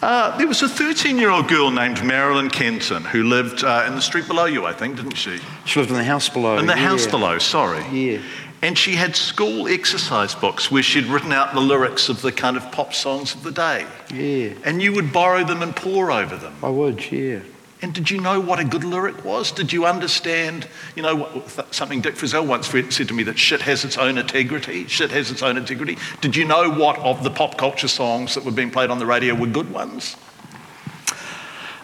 [0.01, 3.95] Uh, there was a 13 year old girl named Marilyn Kenton who lived uh, in
[3.95, 5.41] the street below you, I think, didn't she?
[5.65, 6.59] She lived in the house below.
[6.59, 6.89] In the yeah.
[6.89, 7.85] house below, sorry.
[7.91, 8.21] Yeah.
[8.63, 12.57] And she had school exercise books where she'd written out the lyrics of the kind
[12.57, 13.87] of pop songs of the day.
[14.13, 14.55] Yeah.
[14.65, 16.55] And you would borrow them and pore over them.
[16.63, 17.41] I would, yeah.
[17.81, 19.53] And did you know what a good lyric was?
[19.53, 23.85] Did you understand, you know, something Dick Frizzell once said to me that shit has
[23.85, 24.87] its own integrity?
[24.89, 25.97] Shit has its own integrity.
[26.21, 29.07] Did you know what of the pop culture songs that were being played on the
[29.07, 30.17] radio were good ones?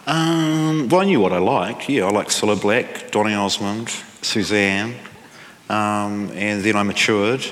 [0.05, 1.87] Um, well, I knew what I liked.
[1.87, 3.89] Yeah, I liked Cilla Black, Donny Osmond,
[4.21, 4.95] Suzanne.
[5.69, 7.45] Um, and then I matured.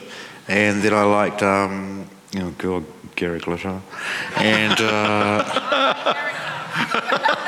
[0.49, 2.83] And then I liked, um, you know, girl,
[3.15, 3.81] Gary Glitter.
[4.35, 4.81] And.
[4.81, 6.29] Uh,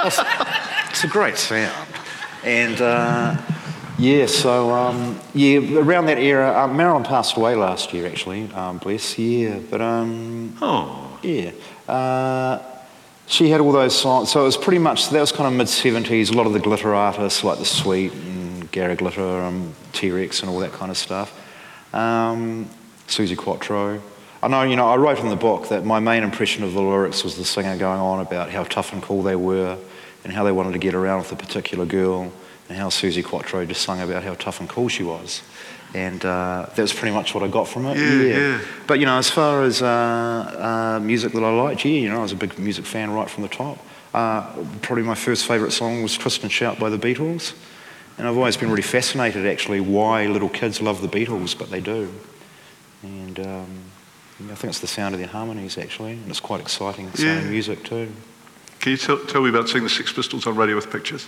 [0.95, 1.89] It's a great sound.
[2.45, 3.35] And uh,
[3.97, 8.49] yeah, so um, yeah, around that era, uh, Marilyn passed away last year, actually.
[8.53, 9.59] Um, bless, yeah.
[9.69, 11.51] But um, oh, yeah,
[11.89, 12.63] uh,
[13.27, 14.31] she had all those songs.
[14.31, 16.31] So it was pretty much that was kind of mid '70s.
[16.31, 20.49] A lot of the glitter artists like the Sweet and Gary Glitter, and T-Rex, and
[20.49, 21.37] all that kind of stuff.
[21.93, 22.69] Um,
[23.09, 24.01] Suzi Quatro.
[24.41, 26.81] I know, you know, I wrote in the book that my main impression of the
[26.81, 29.77] lyrics was the singer going on about how tough and cool they were
[30.25, 32.33] and how they wanted to get around with a particular girl,
[32.67, 35.41] and how Suzi Quatro just sung about how tough and cool she was.
[35.93, 37.97] And uh, that was pretty much what I got from it.
[37.97, 38.37] Yeah, yeah.
[38.37, 38.61] yeah.
[38.85, 42.19] But, you know, as far as uh, uh, music that I liked, yeah, you know,
[42.19, 43.77] I was a big music fan right from the top.
[44.13, 47.53] Uh, probably my first favourite song was Twist and Shout by the Beatles.
[48.17, 51.81] And I've always been really fascinated, actually, why little kids love the Beatles, but they
[51.81, 52.11] do.
[53.03, 53.67] And um,
[54.51, 57.51] I think it's the sound of their harmonies, actually, and it's quite exciting sounding yeah.
[57.51, 58.11] music, too.
[58.79, 61.27] Can you tell, tell me about seeing the Sex Pistols on Radio with Pictures?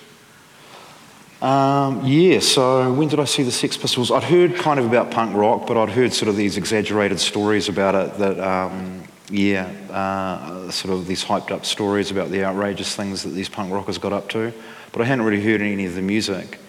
[1.42, 4.10] Um, yeah, so when did I see the Sex Pistols?
[4.10, 7.70] I'd heard kind of about punk rock, but I'd heard sort of these exaggerated stories
[7.70, 12.96] about it that, um, yeah, uh, sort of these hyped up stories about the outrageous
[12.96, 14.52] things that these punk rockers got up to.
[14.92, 16.60] But I hadn't really heard any of the music.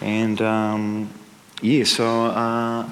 [0.00, 1.10] And um,
[1.60, 2.88] yeah, so uh,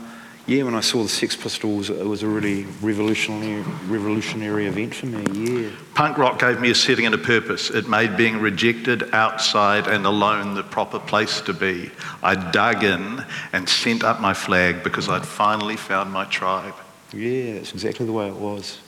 [0.51, 5.07] yeah, when I saw the Sex Pistols, it was a really revolutionary, revolutionary event for
[5.07, 5.23] me,
[5.63, 5.71] yeah.
[5.95, 7.71] Punk rock gave me a setting and a purpose.
[7.71, 11.93] It made being rejected, outside, and alone the proper place to be.
[12.21, 16.75] I dug in and sent up my flag because I'd finally found my tribe.
[17.13, 18.81] Yeah, that's exactly the way it was.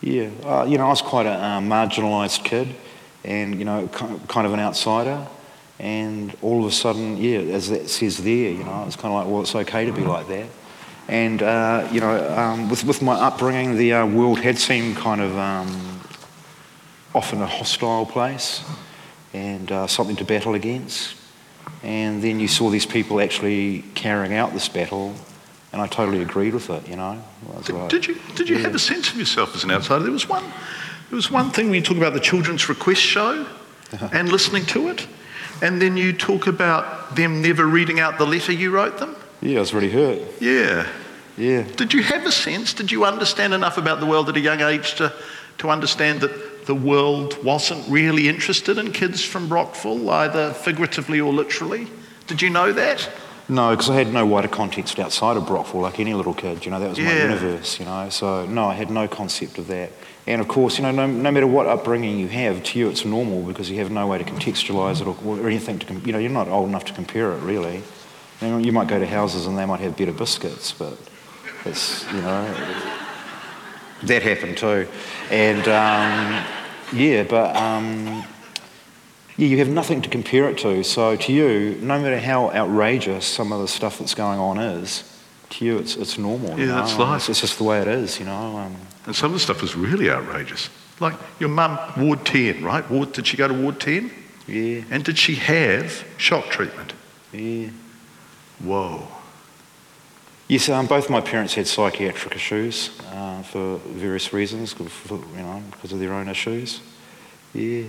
[0.00, 2.74] Yeah, uh, you know, I was quite a uh, marginalised kid
[3.22, 5.24] and, you know, kind of an outsider.
[5.78, 9.20] And all of a sudden, yeah, as that says there, you know, it's kind of
[9.20, 10.46] like, well, it's okay to be like that.
[11.06, 15.20] And, uh, you know, um, with, with my upbringing, the uh, world had seemed kind
[15.20, 16.00] of um,
[17.14, 18.62] often a hostile place
[19.32, 21.14] and uh, something to battle against.
[21.82, 25.14] And then you saw these people actually carrying out this battle,
[25.72, 27.22] and I totally agreed with it, you know.
[27.64, 28.62] Did, like, did, you, did you yeah.
[28.62, 30.02] have a sense of yourself as an outsider?
[30.02, 33.46] There was one, there was one thing when you talk about the Children's Request Show
[34.12, 35.06] and listening to it
[35.62, 39.16] and then you talk about them never reading out the letter you wrote them?
[39.40, 40.20] Yeah, I was really hurt.
[40.40, 40.86] Yeah.
[41.36, 41.62] Yeah.
[41.76, 42.74] Did you have a sense?
[42.74, 45.12] Did you understand enough about the world at a young age to,
[45.58, 51.32] to understand that the world wasn't really interested in kids from Brockville, either figuratively or
[51.32, 51.86] literally?
[52.26, 53.08] Did you know that?
[53.48, 56.64] No, because I had no wider context outside of Brockville, like any little kid.
[56.64, 57.06] You know, that was yeah.
[57.06, 57.78] my universe.
[57.78, 59.90] You know, so no, I had no concept of that.
[60.28, 63.02] And of course, you know, no, no, matter what upbringing you have, to you it's
[63.02, 66.18] normal because you have no way to contextualise it or, or anything to, you know,
[66.18, 67.82] you're not old enough to compare it really.
[68.42, 70.98] You, know, you might go to houses and they might have better biscuits, but
[71.64, 72.44] it's, you know,
[74.02, 74.86] that happened too.
[75.30, 76.44] And um,
[76.92, 78.22] yeah, but um,
[79.38, 80.84] yeah, you have nothing to compare it to.
[80.84, 85.10] So to you, no matter how outrageous some of the stuff that's going on is,
[85.48, 86.50] to you it's, it's normal.
[86.60, 87.16] Yeah, that's life.
[87.16, 88.58] It's, it's, just the way it is, you know.
[88.58, 88.76] Um,
[89.08, 90.68] and some of the stuff was really outrageous.
[91.00, 92.88] Like your mum, Ward 10, right?
[92.90, 94.10] Ward, did she go to Ward 10?
[94.46, 94.82] Yeah.
[94.90, 96.92] And did she have shock treatment?
[97.32, 97.70] Yeah.
[98.58, 99.08] Whoa.
[100.46, 105.62] Yes, um, both my parents had psychiatric issues uh, for various reasons, for, you know,
[105.70, 106.82] because of their own issues.
[107.54, 107.84] Yeah.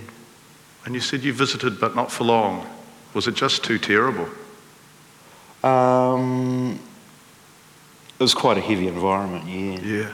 [0.86, 2.66] And you said you visited, but not for long.
[3.12, 4.26] Was it just too terrible?
[5.62, 6.80] Um,
[8.18, 9.80] it was quite a heavy environment, yeah.
[9.80, 10.12] Yeah.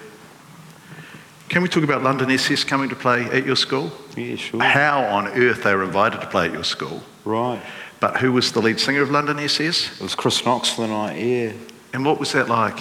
[1.49, 3.93] Can we talk about London SS coming to play at your school?
[4.17, 4.63] Yeah, sure.
[4.63, 7.03] How on earth they were invited to play at your school?
[7.25, 7.63] Right.
[8.01, 10.01] But who was the lead singer of London SS?
[10.01, 11.53] It was Chris Knox for the night, yeah.
[11.93, 12.79] And what was that like?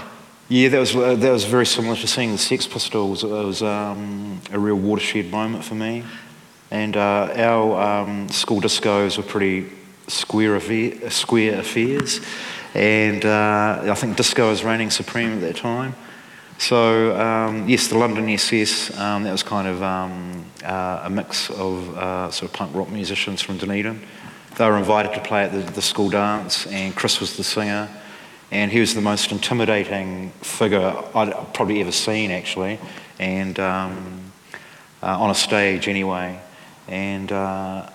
[0.49, 3.23] Yeah, that was, uh, that was very similar to seeing the Sex Pistols.
[3.23, 6.03] It was um, a real watershed moment for me.
[6.71, 9.71] And uh, our um, school discos were pretty
[10.07, 12.19] square, affair, square affairs.
[12.73, 15.95] and uh, I think disco was reigning supreme at that time.
[16.57, 18.97] So um, yes, the London SS.
[18.97, 22.89] Um, that was kind of um, uh, a mix of uh, sort of punk rock
[22.89, 24.01] musicians from Dunedin.
[24.57, 27.89] They were invited to play at the, the, school dance, and Chris was the singer,
[28.51, 32.79] and he was the most intimidating figure I'd probably ever seen, actually,
[33.19, 34.31] and um,
[35.03, 36.39] uh, on a stage anyway.
[36.87, 37.89] And uh,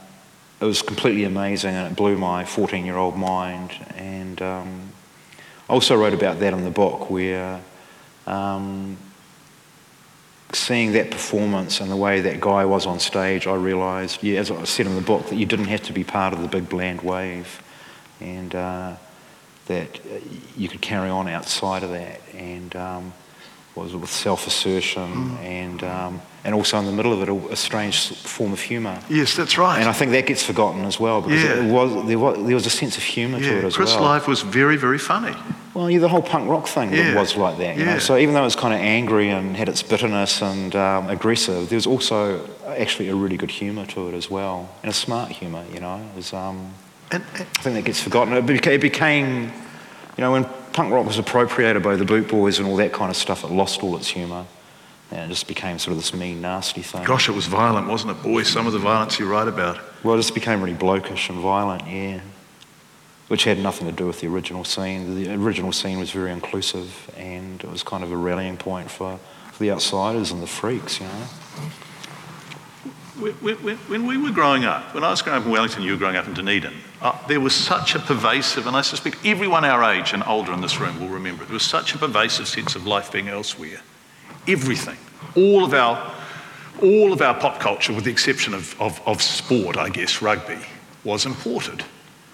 [0.61, 3.73] it was completely amazing, and it blew my 14-year-old mind.
[3.97, 4.93] And um,
[5.67, 7.63] I also wrote about that in the book, where
[8.31, 8.97] um,
[10.53, 14.51] seeing that performance and the way that guy was on stage, I realised, yeah, as
[14.51, 16.69] I said in the book, that you didn't have to be part of the big
[16.69, 17.63] bland wave,
[18.21, 18.95] and uh,
[19.67, 20.01] that
[20.57, 23.13] you could carry on outside of that, and um,
[23.75, 25.39] was with self-assertion mm.
[25.39, 28.99] and um, and also in the middle of it a, a, strange form of humour.
[29.09, 29.79] Yes, that's right.
[29.79, 31.63] And I think that gets forgotten as well because yeah.
[31.63, 33.51] it was, there, was, there was a sense of humour yeah.
[33.51, 33.99] to it as Chris well.
[33.99, 35.37] Chris Live was very, very funny.
[35.81, 37.15] Well, yeah, the whole punk rock thing yeah.
[37.19, 37.79] was like that.
[37.79, 37.95] You yeah.
[37.95, 37.99] know?
[38.01, 41.71] So even though it was kind of angry and had its bitterness and um, aggressive,
[41.71, 45.33] there was also actually a really good humour to it as well, and a smart
[45.33, 45.65] humour.
[45.73, 46.75] You know, it was, um,
[47.11, 48.35] and, and, I think that gets forgotten.
[48.35, 52.59] It became, it became, you know, when punk rock was appropriated by the Boot Boys
[52.59, 54.45] and all that kind of stuff, it lost all its humour.
[55.11, 57.05] And it just became sort of this mean, nasty thing.
[57.05, 58.23] Gosh, it was violent, wasn't it?
[58.23, 59.81] Boy, some of the violence you write about.
[60.05, 62.21] Well, it just became really blokish and violent, yeah.
[63.31, 65.15] Which had nothing to do with the original scene.
[65.15, 69.21] The original scene was very inclusive and it was kind of a rallying point for,
[69.53, 71.29] for the outsiders and the freaks, you know.
[73.21, 76.17] When, we were growing up, when I was growing up in Wellington, you were growing
[76.17, 80.15] up in Dunedin, uh, there was such a pervasive, and I suspect everyone our age
[80.15, 82.87] and older in this room will remember, it, there was such a pervasive sense of
[82.87, 83.81] life being elsewhere
[84.47, 84.97] everything,
[85.37, 86.13] all of our,
[86.83, 90.59] all of our pop culture, with the exception of, of, of sport, I guess, rugby,
[91.05, 91.85] was imported.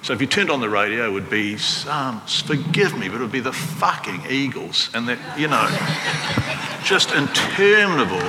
[0.07, 3.23] So if you turned on the radio, it would be some, forgive me, but it
[3.23, 4.89] would be the fucking Eagles.
[4.95, 5.67] And that, you know,
[6.85, 8.23] just interminable,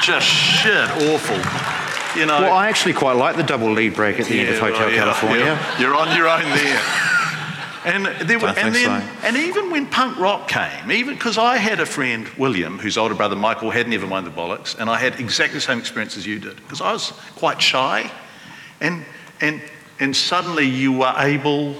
[0.00, 1.34] just shit, awful.
[2.16, 2.42] You know.
[2.42, 4.88] Well, I actually quite like the double lead break at the yeah, end of Hotel
[4.88, 5.44] yeah, California.
[5.46, 5.80] Yeah.
[5.80, 6.82] You're on your own there.
[7.84, 9.26] And, there were, and, then, so.
[9.26, 13.16] and even when punk rock came, even because I had a friend, William, whose older
[13.16, 16.24] brother Michael had never mind the bollocks, and I had exactly the same experience as
[16.24, 18.08] you did, because I was quite shy.
[18.80, 19.04] And,
[19.40, 19.60] and,
[20.00, 21.74] and suddenly you were able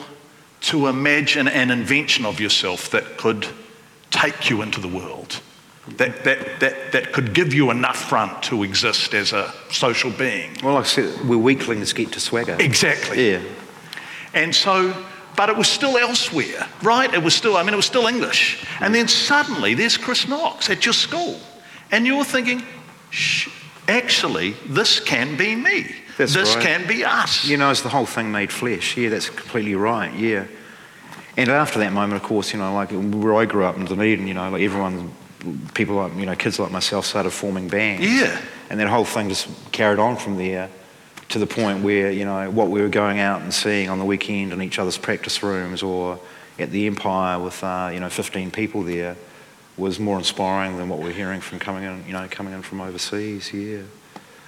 [0.62, 3.46] to imagine an invention of yourself that could
[4.10, 5.40] take you into the world,
[5.96, 10.56] that, that, that, that could give you enough front to exist as a social being.
[10.62, 12.56] Well, like I said, we're weaklings get to swagger.
[12.58, 13.32] Exactly.
[13.32, 13.42] Yeah.
[14.34, 14.94] And so
[15.36, 17.12] but it was still elsewhere, right?
[17.12, 18.66] It was still, I mean, it was still English.
[18.80, 21.38] And then suddenly there's Chris Knox at your school.
[21.92, 22.62] And you're thinking,
[23.88, 25.94] actually, this can be me.
[26.16, 26.64] That's this right.
[26.64, 27.44] can be us.
[27.44, 28.96] You know, it's the whole thing made flesh.
[28.96, 30.12] Yeah, that's completely right.
[30.14, 30.46] Yeah.
[31.36, 34.26] And after that moment, of course, you know, like where I grew up in Dunedin,
[34.26, 35.12] you know, like everyone,
[35.74, 38.06] people like, you know, kids like myself started forming bands.
[38.06, 38.40] Yeah.
[38.70, 40.70] And that whole thing just carried on from there
[41.28, 44.04] to the point where, you know, what we were going out and seeing on the
[44.04, 46.18] weekend in each other's practice rooms or
[46.58, 49.16] at the Empire with, uh, you know, 15 people there
[49.76, 52.80] was more inspiring than what we're hearing from coming in, you know, coming in from
[52.80, 53.82] overseas, yeah.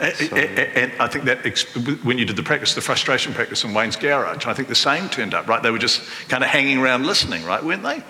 [0.00, 0.36] And, so.
[0.36, 4.46] and, I think that when you did the practice, the frustration practice in Wayne's garage,
[4.46, 5.60] I think the same turned up, right?
[5.62, 7.62] They were just kind of hanging around listening, right?
[7.62, 8.02] Weren't they?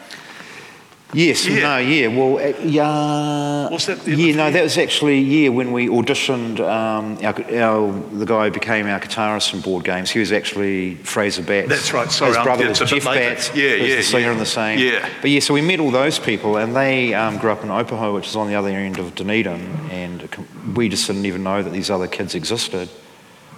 [1.14, 1.60] Yes, yeah.
[1.60, 2.08] no, yeah.
[2.08, 3.70] Well, uh, yeah.
[3.70, 4.06] What's that?
[4.06, 6.60] Yeah, no, that was actually yeah when we auditioned.
[6.60, 10.10] Um, our, our, the guy who became our guitarist in Bored Games.
[10.10, 11.68] He was actually Fraser Batts.
[11.68, 12.10] That's right.
[12.10, 13.54] Sorry, his brother was Jeff Batts.
[13.54, 14.32] Yeah, yeah, the singer yeah.
[14.32, 14.78] in the same.
[14.78, 15.08] Yeah.
[15.22, 18.14] But yeah, so we met all those people, and they um, grew up in Opoho,
[18.14, 20.28] which is on the other end of Dunedin, and
[20.76, 22.90] we just didn't even know that these other kids existed.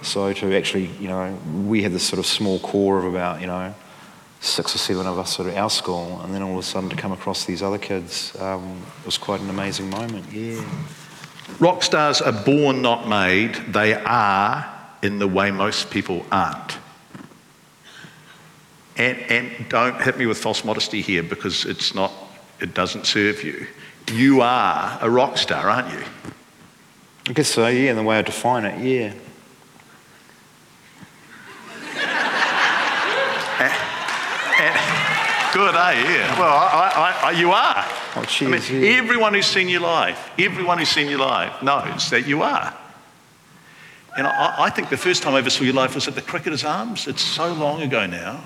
[0.03, 3.47] So to actually, you know, we had this sort of small core of about, you
[3.47, 3.75] know
[4.41, 6.95] six or seven of us at our school, and then all of a sudden to
[6.95, 10.25] come across these other kids um, was quite an amazing moment.
[10.31, 10.63] Yeah.
[11.59, 13.55] Rock stars are born, not made.
[13.67, 14.65] They are
[15.03, 16.77] in the way most people aren't.
[18.97, 22.11] And, and don't hit me with false modesty here because it's not,
[22.59, 23.67] it doesn't serve you.
[24.11, 26.03] You are a rock star, aren't you?
[27.29, 29.13] I guess so, yeah, in the way I define it, yeah.
[35.53, 35.93] Good, eh?
[35.93, 36.39] Yeah.
[36.39, 37.85] Well, I, I, I, you are.
[38.15, 38.97] Oh, I mean, yeah.
[38.97, 42.73] everyone who's seen you live, everyone who's seen you live knows that you are.
[44.17, 46.21] And I, I think the first time I ever saw you live was at the
[46.21, 47.07] Cricketers Arms.
[47.07, 48.45] It's so long ago now.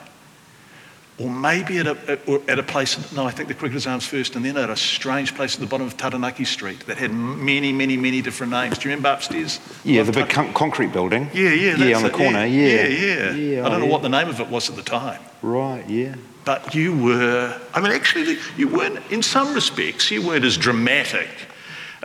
[1.17, 4.43] Or maybe at a, at a place, no, I think the Cricketers Arms first, and
[4.43, 7.95] then at a strange place at the bottom of Taranaki Street that had many, many,
[7.95, 8.77] many different names.
[8.77, 9.61] Do you remember upstairs?
[9.85, 11.29] Yeah, the big con- concrete building.
[11.33, 11.77] Yeah, yeah.
[11.77, 12.13] Yeah, on the it.
[12.13, 12.67] corner, yeah.
[12.67, 13.31] Yeah, yeah.
[13.31, 13.91] yeah I don't oh, know yeah.
[13.91, 15.21] what the name of it was at the time.
[15.41, 16.15] Right, yeah.
[16.45, 21.29] But you were, I mean, actually, you weren't, in some respects, you weren't as dramatic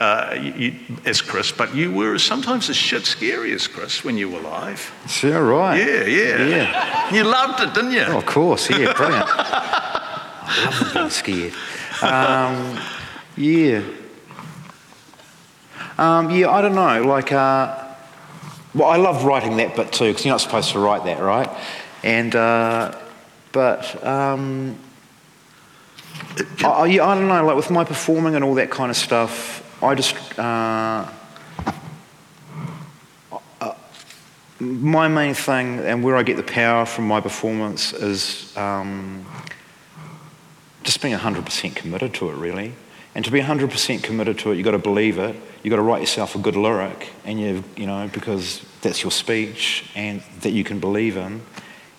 [0.00, 0.74] uh, you,
[1.04, 4.92] as Chris, but you were sometimes as shit scary as Chris when you were live.
[5.22, 5.76] Yeah, right.
[5.76, 6.46] Yeah, yeah.
[6.46, 7.14] Yeah.
[7.14, 8.04] You loved it, didn't you?
[8.06, 9.28] Oh, of course, yeah, brilliant.
[9.28, 11.52] I love being scared.
[12.02, 12.80] Um,
[13.36, 13.82] yeah.
[15.98, 17.02] Um, yeah, I don't know.
[17.02, 17.94] Like, uh,
[18.74, 21.50] well, I love writing that bit too, because you're not supposed to write that, right?
[22.02, 22.96] And, uh,
[23.52, 24.78] but, um,
[26.62, 29.66] I, I, I don't know, like with my performing and all that kind of stuff,
[29.82, 31.08] I just, uh,
[33.60, 33.74] uh,
[34.60, 39.24] my main thing and where I get the power from my performance is um,
[40.82, 42.74] just being 100% committed to it, really.
[43.14, 45.34] And to be 100% committed to it, you've got to believe it.
[45.62, 49.10] You've got to write yourself a good lyric, and you, you know, because that's your
[49.10, 51.42] speech and that you can believe in.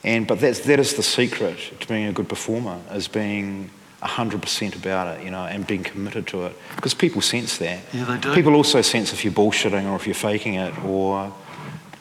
[0.03, 3.69] And, but that's, that is the secret to being a good performer, is being
[4.01, 6.55] 100% about it, you know, and being committed to it.
[6.75, 7.79] Because people sense that.
[7.93, 8.33] Yeah, they do.
[8.33, 11.31] People also sense if you're bullshitting or if you're faking it or,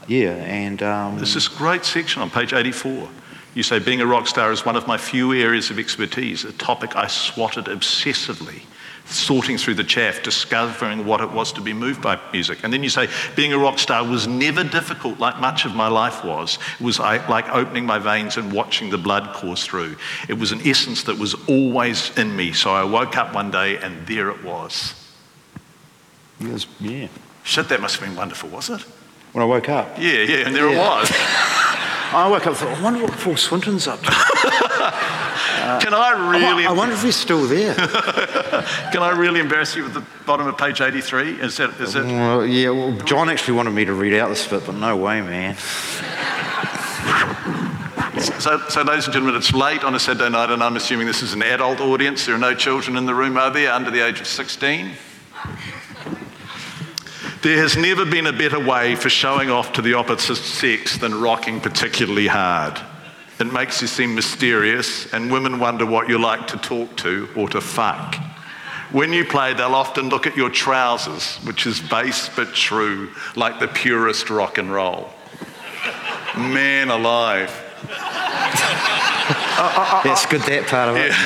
[0.08, 0.82] yeah, and...
[0.82, 3.08] Um, There's this great section on page 84.
[3.54, 6.52] You say, being a rock star is one of my few areas of expertise, a
[6.52, 8.62] topic I swatted obsessively
[9.10, 12.60] sorting through the chaff, discovering what it was to be moved by music.
[12.62, 15.88] And then you say, being a rock star was never difficult like much of my
[15.88, 16.58] life was.
[16.78, 19.96] It was like opening my veins and watching the blood course through.
[20.28, 22.52] It was an essence that was always in me.
[22.52, 24.94] So I woke up one day and there it was.
[26.40, 27.08] was yeah.
[27.42, 28.80] Shit, that must have been wonderful, was it?
[29.32, 29.98] When I woke up?
[29.98, 30.76] Yeah, yeah, and there yeah.
[30.76, 31.10] it was.
[32.12, 34.10] I woke up and thought, I wonder what Paul Swinton's up to.
[35.70, 36.66] Uh, Can I really?
[36.66, 37.74] I, wonder if he's still there.
[38.92, 41.40] Can I really embarrass you with the bottom of page 83?
[41.40, 42.04] Is that, is it?
[42.04, 45.20] Well, yeah, well, John actually wanted me to read out this bit, but no way,
[45.20, 45.56] man.
[48.40, 51.22] So, so, ladies and gentlemen, it's late on a Saturday night, and I'm assuming this
[51.22, 52.26] is an adult audience.
[52.26, 54.90] There are no children in the room, are there, under the age of 16?
[57.42, 61.20] There has never been a better way for showing off to the opposite sex than
[61.20, 62.80] rocking particularly hard.
[63.40, 67.48] It makes you seem mysterious, and women wonder what you like to talk to or
[67.48, 68.16] to fuck.
[68.92, 73.58] When you play, they'll often look at your trousers, which is base but true, like
[73.58, 75.08] the purest rock and roll.
[76.36, 77.48] Man alive.
[80.04, 81.10] That's good, that part of it.
[81.10, 81.16] Yeah.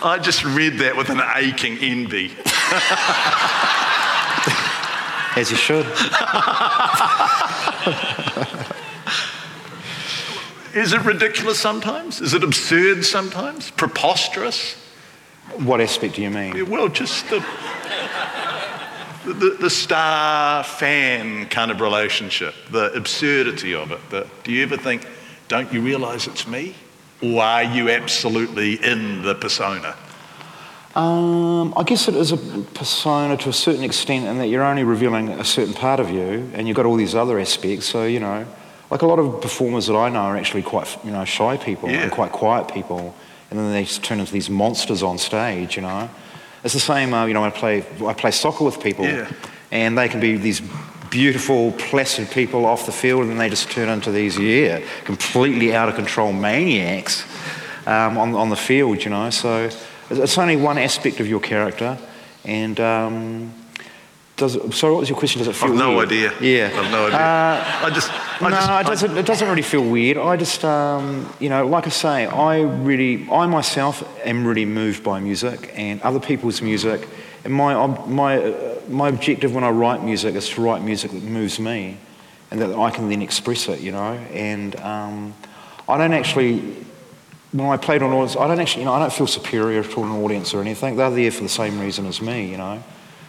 [0.02, 2.32] I just read that with an aching envy.
[5.36, 5.86] As you should.
[10.76, 12.20] Is it ridiculous sometimes?
[12.20, 13.70] Is it absurd sometimes?
[13.70, 14.74] Preposterous?
[15.56, 16.68] What aspect do you mean?
[16.68, 17.42] Well, just the,
[19.24, 24.00] the, the star fan kind of relationship, the absurdity of it.
[24.10, 25.08] The, do you ever think,
[25.48, 26.74] don't you realize it's me?
[27.22, 29.96] Or are you absolutely in the persona?
[30.94, 34.84] Um, I guess it is a persona to a certain extent in that you're only
[34.84, 37.86] revealing a certain part of you and you've got all these other aspects.
[37.86, 38.46] So, you know,
[38.96, 41.90] like a lot of performers that I know are actually quite, you know, shy people
[41.90, 42.04] yeah.
[42.04, 43.14] and quite quiet people,
[43.50, 45.76] and then they turn into these monsters on stage.
[45.76, 46.08] You know,
[46.64, 47.12] it's the same.
[47.12, 49.30] Uh, you know, I play I play soccer with people, yeah.
[49.70, 50.62] and they can be these
[51.10, 55.74] beautiful, placid people off the field, and then they just turn into these yeah, completely
[55.74, 57.26] out of control maniacs
[57.86, 59.04] um, on on the field.
[59.04, 59.68] You know, so
[60.08, 61.98] it's only one aspect of your character,
[62.46, 62.80] and.
[62.80, 63.52] Um,
[64.36, 65.38] does it, sorry, what was your question?
[65.38, 66.08] Does it feel I've no weird?
[66.08, 66.32] idea.
[66.42, 66.78] Yeah.
[66.78, 67.18] I've no idea.
[67.18, 68.10] Uh, I just.
[68.40, 69.18] I no, just, it doesn't.
[69.18, 70.18] It doesn't really feel weird.
[70.18, 75.02] I just, um, you know, like I say, I really, I myself am really moved
[75.02, 77.08] by music and other people's music.
[77.44, 81.22] And my, my, uh, my objective when I write music is to write music that
[81.22, 81.96] moves me,
[82.50, 83.80] and that I can then express it.
[83.80, 85.34] You know, and um,
[85.88, 86.84] I don't actually.
[87.52, 90.02] When I played on audience, I don't actually, you know, I don't feel superior to
[90.02, 90.96] an audience or anything.
[90.96, 92.82] They're there for the same reason as me, you know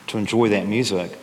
[0.08, 1.18] to enjoy that music.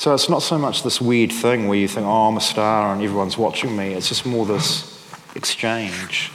[0.00, 2.94] So it's not so much this weird thing where you think, oh, I'm a star
[2.94, 3.92] and everyone's watching me.
[3.92, 4.98] It's just more this
[5.34, 6.32] exchange.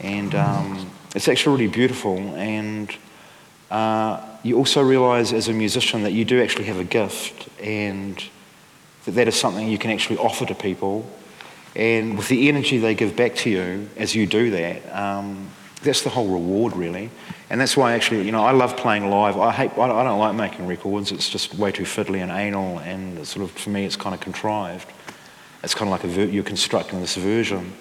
[0.00, 2.16] And um, it's actually really beautiful.
[2.16, 2.90] And
[3.70, 8.16] uh, you also realize as a musician that you do actually have a gift and
[9.04, 11.06] that that is something you can actually offer to people.
[11.76, 15.50] And with the energy they give back to you as you do that, um,
[15.82, 17.10] that's the whole reward, really.
[17.50, 19.36] And that's why, actually, you know, I love playing live.
[19.36, 21.12] I hate, I don't like making records.
[21.12, 24.20] It's just way too fiddly and anal, and sort of, for me, it's kind of
[24.20, 24.90] contrived.
[25.62, 27.72] It's kind of like ver- you're constructing this version.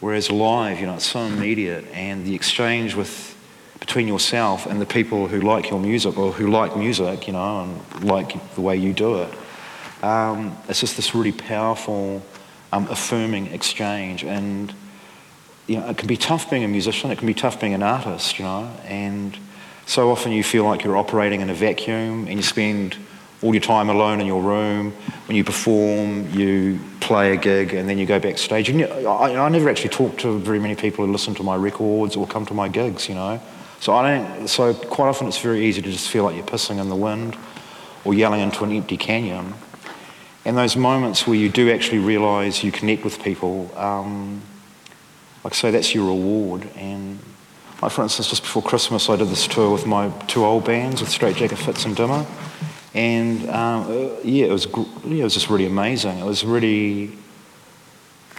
[0.00, 3.36] Whereas live, you know, it's so immediate, and the exchange with
[3.80, 7.62] between yourself and the people who like your music or who like music, you know,
[7.62, 9.34] and like the way you do it.
[10.02, 12.22] Um, it's just this really powerful,
[12.72, 14.72] um, affirming exchange, and
[15.68, 17.82] you know, it can be tough being a musician, it can be tough being an
[17.82, 19.38] artist, you know, and
[19.86, 22.96] so often you feel like you're operating in a vacuum and you spend
[23.42, 24.92] all your time alone in your room.
[25.26, 28.70] When you perform, you play a gig, and then you go backstage.
[28.70, 32.26] I, I, never actually talk to very many people who listen to my records or
[32.26, 33.40] come to my gigs, you know.
[33.80, 34.48] So I don't.
[34.48, 37.36] So quite often it's very easy to just feel like you're pissing in the wind
[38.04, 39.54] or yelling into an empty canyon.
[40.44, 44.42] And those moments where you do actually realise you connect with people, um,
[45.44, 46.68] like I say, that's your reward.
[46.76, 47.18] And
[47.82, 51.00] like for instance, just before Christmas, I did this tour with my two old bands,
[51.00, 52.26] with Straitjacket Fits and Dimmer.
[52.94, 54.66] And um, uh, yeah, it was
[55.04, 56.18] yeah, it was just really amazing.
[56.18, 57.12] It was really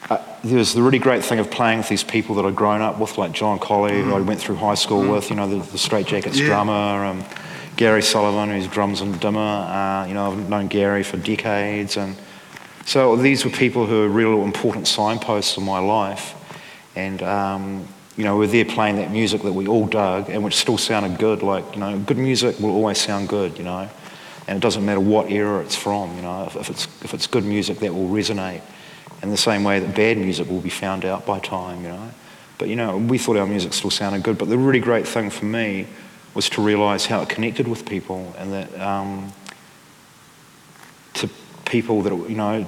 [0.09, 2.81] uh, there was the really great thing of playing with these people that I'd grown
[2.81, 4.05] up with, like John Collie, mm.
[4.05, 5.11] who I went through high school mm.
[5.11, 5.29] with.
[5.29, 6.47] You know, the, the Strait-Jackets yeah.
[6.47, 7.23] drummer, um,
[7.77, 9.39] Gary Sullivan, who's drums and Dimmer.
[9.39, 12.15] Uh, you know, I've known Gary for decades, and
[12.85, 16.35] so these were people who were real important signposts in my life.
[16.99, 17.87] And um,
[18.17, 21.17] you know, we're there playing that music that we all dug and which still sounded
[21.17, 21.41] good.
[21.41, 23.89] Like, you know, good music will always sound good, you know.
[24.45, 26.43] And it doesn't matter what era it's from, you know.
[26.43, 28.61] If, if it's, if it's good music, that will resonate.
[29.23, 32.11] In the same way that bad music will be found out by time, you know.
[32.57, 34.37] But, you know, we thought our music still sounded good.
[34.37, 35.87] But the really great thing for me
[36.33, 39.31] was to realise how it connected with people and that um,
[41.13, 41.29] to
[41.63, 42.67] people that, you know,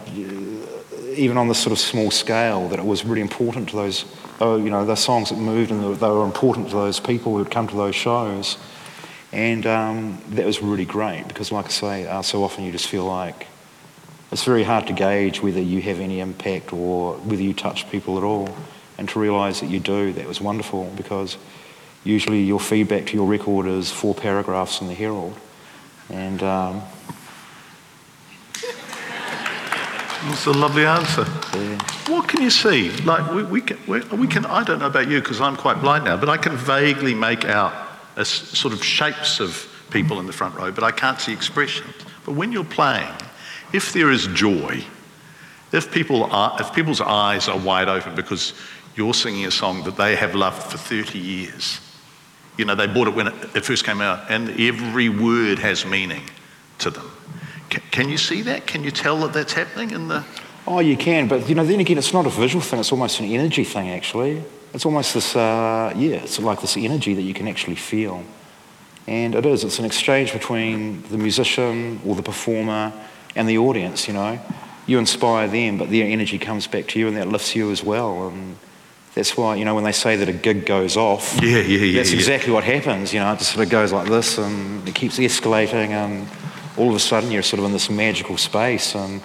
[1.13, 4.05] even on this sort of small scale, that it was really important to those
[4.41, 7.37] oh, you know, the songs that moved and they were important to those people who
[7.37, 8.57] would come to those shows.
[9.31, 12.87] And um, that was really great because, like I say, uh, so often you just
[12.87, 13.47] feel like
[14.31, 18.17] it's very hard to gauge whether you have any impact or whether you touch people
[18.17, 18.49] at all.
[18.97, 21.37] And to realise that you do, that was wonderful because
[22.03, 25.37] usually your feedback to your record is four paragraphs in the Herald.
[26.09, 26.81] And um,
[30.23, 31.25] That's a lovely answer.
[31.55, 31.81] Yeah.
[32.07, 32.91] What can you see?
[33.01, 35.81] Like we, we, can, we, we can, I don't know about you because I'm quite
[35.81, 37.73] blind now, but I can vaguely make out
[38.15, 41.95] a, sort of shapes of people in the front row, but I can't see expressions.
[42.23, 43.11] But when you're playing,
[43.73, 44.83] if there is joy,
[45.71, 48.53] if, people are, if people's eyes are wide open because
[48.95, 51.79] you're singing a song that they have loved for 30 years,
[52.59, 55.83] you know, they bought it when it, it first came out, and every word has
[55.83, 56.21] meaning
[56.77, 57.11] to them
[57.91, 58.67] can you see that?
[58.67, 60.23] Can you tell that that's happening in the?
[60.67, 62.79] Oh, you can, but you know, then again, it's not a visual thing.
[62.79, 64.43] It's almost an energy thing, actually.
[64.73, 68.23] It's almost this, uh, yeah, it's like this energy that you can actually feel,
[69.07, 69.63] and it is.
[69.63, 72.93] It's an exchange between the musician or the performer
[73.35, 74.07] and the audience.
[74.07, 74.39] You know,
[74.85, 77.83] you inspire them, but their energy comes back to you, and that lifts you as
[77.83, 78.27] well.
[78.27, 78.55] And
[79.15, 81.97] that's why, you know, when they say that a gig goes off, yeah, yeah, yeah,
[81.97, 82.17] that's yeah.
[82.17, 83.13] exactly what happens.
[83.13, 86.27] You know, it just sort of goes like this, and it keeps escalating, and
[86.77, 89.21] all of a sudden you're sort of in this magical space and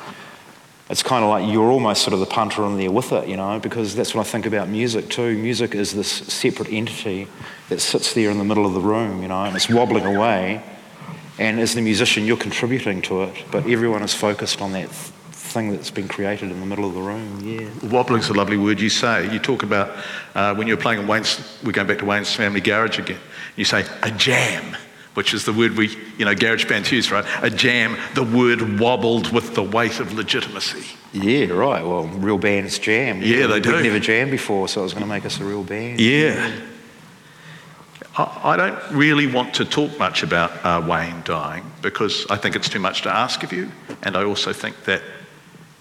[0.89, 3.37] it's kind of like you're almost sort of the punter in there with it, you
[3.37, 5.37] know, because that's what I think about music too.
[5.37, 7.27] Music is this separate entity
[7.69, 10.63] that sits there in the middle of the room, you know, and it's wobbling away.
[11.39, 14.89] And as the musician, you're contributing to it, but everyone is focused on that
[15.33, 17.41] thing that's been created in the middle of the room.
[17.43, 17.69] Yeah.
[17.91, 19.31] Wobbling's a lovely word you say.
[19.33, 19.91] You talk about
[20.35, 23.19] uh, when you're playing in Wayne's, we're going back to Wayne's Family Garage again.
[23.57, 24.77] You say, a jam
[25.17, 25.89] which is the word we,
[26.19, 27.25] you know, garage bands use, right?
[27.43, 30.95] A jam, the word wobbled with the weight of legitimacy.
[31.15, 31.83] Yeah, right.
[31.83, 33.23] Well, real bands jam.
[33.23, 33.73] Yeah, they do.
[33.73, 36.01] We've never jammed before, so it was going to make us a real band.
[36.01, 36.55] Yeah.
[38.19, 42.69] I don't really want to talk much about uh, Wayne dying because I think it's
[42.69, 43.71] too much to ask of you.
[44.03, 45.03] And I also think that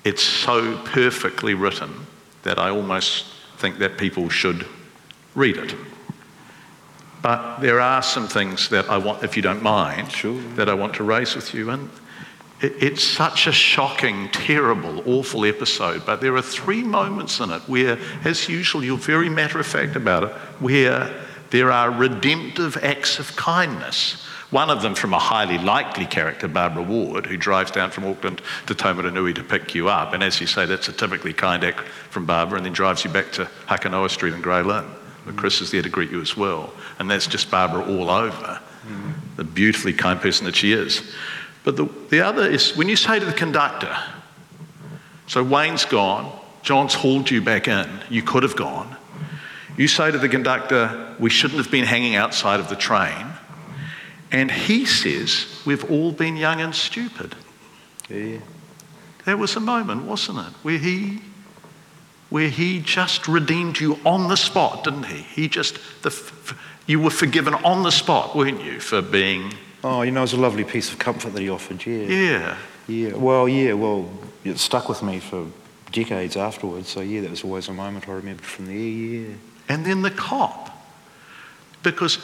[0.05, 2.07] it's so perfectly written
[2.43, 3.25] that I almost
[3.57, 4.65] think that people should
[5.33, 5.75] read it.
[7.25, 10.39] But there are some things that I want, if you don't mind, sure.
[10.57, 11.71] that I want to raise with you.
[11.71, 11.89] And
[12.61, 16.05] it, it's such a shocking, terrible, awful episode.
[16.05, 19.95] But there are three moments in it where, as usual, you're very matter of fact
[19.95, 21.11] about it, where
[21.49, 24.23] there are redemptive acts of kindness.
[24.51, 28.39] One of them from a highly likely character, Barbara Ward, who drives down from Auckland
[28.67, 30.13] to Taumarunui to pick you up.
[30.13, 33.09] And as you say, that's a typically kind act from Barbara, and then drives you
[33.09, 34.85] back to Hakanoa Street in Grey Lynn.
[35.25, 36.73] But Chris is there to greet you as well.
[36.99, 39.13] And that's just Barbara all over, mm.
[39.35, 41.01] the beautifully kind person that she is.
[41.63, 43.95] But the, the other is when you say to the conductor,
[45.27, 48.95] so Wayne's gone, John's hauled you back in, you could have gone.
[49.77, 53.25] You say to the conductor, we shouldn't have been hanging outside of the train.
[54.31, 57.35] And he says, we've all been young and stupid.
[58.09, 58.39] Yeah.
[59.25, 61.21] There was a moment, wasn't it, where he
[62.35, 65.21] where he just redeemed you on the spot, didn't he?
[65.21, 66.13] He just, the,
[66.85, 69.53] you were forgiven on the spot, weren't you, for being.
[69.85, 72.03] Oh, you know, it was a lovely piece of comfort that he offered, yeah.
[72.07, 72.57] Yeah.
[72.89, 74.11] Yeah, well, yeah, well,
[74.43, 75.47] it stuck with me for
[75.93, 76.89] decades afterwards.
[76.89, 78.75] So yeah, that was always a moment I remembered from there.
[78.75, 79.35] Yeah.
[79.69, 80.77] And then the cop.
[81.83, 82.17] Because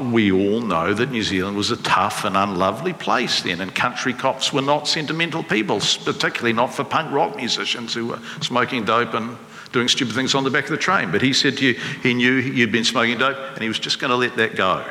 [0.00, 4.12] we all know that New Zealand was a tough and unlovely place then, and country
[4.12, 9.14] cops were not sentimental people, particularly not for punk rock musicians who were smoking dope
[9.14, 9.36] and
[9.72, 11.10] doing stupid things on the back of the train.
[11.10, 13.98] But he said to you, he knew you'd been smoking dope, and he was just
[13.98, 14.84] going to let that go.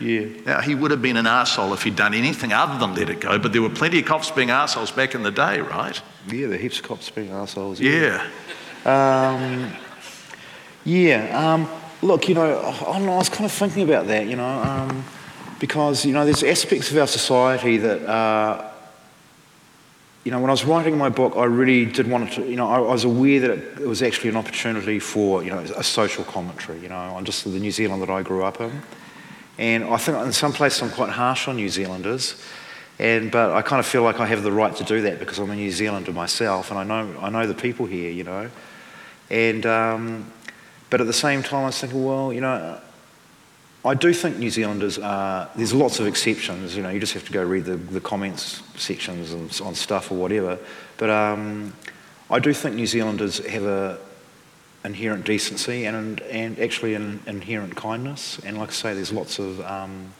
[0.00, 0.26] Yeah.
[0.46, 3.20] Now, he would have been an arsehole if he'd done anything other than let it
[3.20, 6.00] go, but there were plenty of cops being arseholes back in the day, right?
[6.28, 7.80] Yeah, the heaps of cops being assholes.
[7.80, 8.24] Yeah.
[8.84, 9.72] Um,
[10.84, 11.54] yeah.
[11.54, 11.68] Um,
[12.02, 15.04] look, you know, I, I was kind of thinking about that, you know, um,
[15.58, 18.70] because, you know, there's aspects of our society that, uh,
[20.24, 22.68] you know, when I was writing my book, I really did want to, you know,
[22.68, 25.82] I, I was aware that it, it was actually an opportunity for, you know, a
[25.82, 28.82] social commentary, you know, on just the New Zealand that I grew up in.
[29.58, 32.40] And I think in some places I'm quite harsh on New Zealanders.
[33.00, 35.38] And, but I kind of feel like I have the right to do that because
[35.38, 38.50] I'm a New Zealander myself and I know, I know the people here, you know.
[39.30, 40.32] And, um,
[40.90, 42.80] but at the same time, I was thinking, well, you know,
[43.84, 47.24] I do think New Zealanders are, there's lots of exceptions, you know, you just have
[47.26, 50.58] to go read the, the comments sections and, on stuff or whatever.
[50.96, 51.74] But um,
[52.30, 53.98] I do think New Zealanders have a
[54.84, 58.38] inherent decency and, and actually an inherent kindness.
[58.44, 60.12] And like I say, there's lots of um,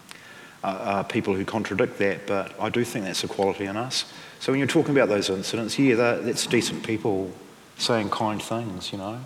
[0.63, 4.05] uh, uh, people who contradict that, but I do think that's a quality in us.
[4.41, 7.31] So when you're talking about those incidents, yeah, that's decent people
[7.77, 9.21] saying kind things, you know.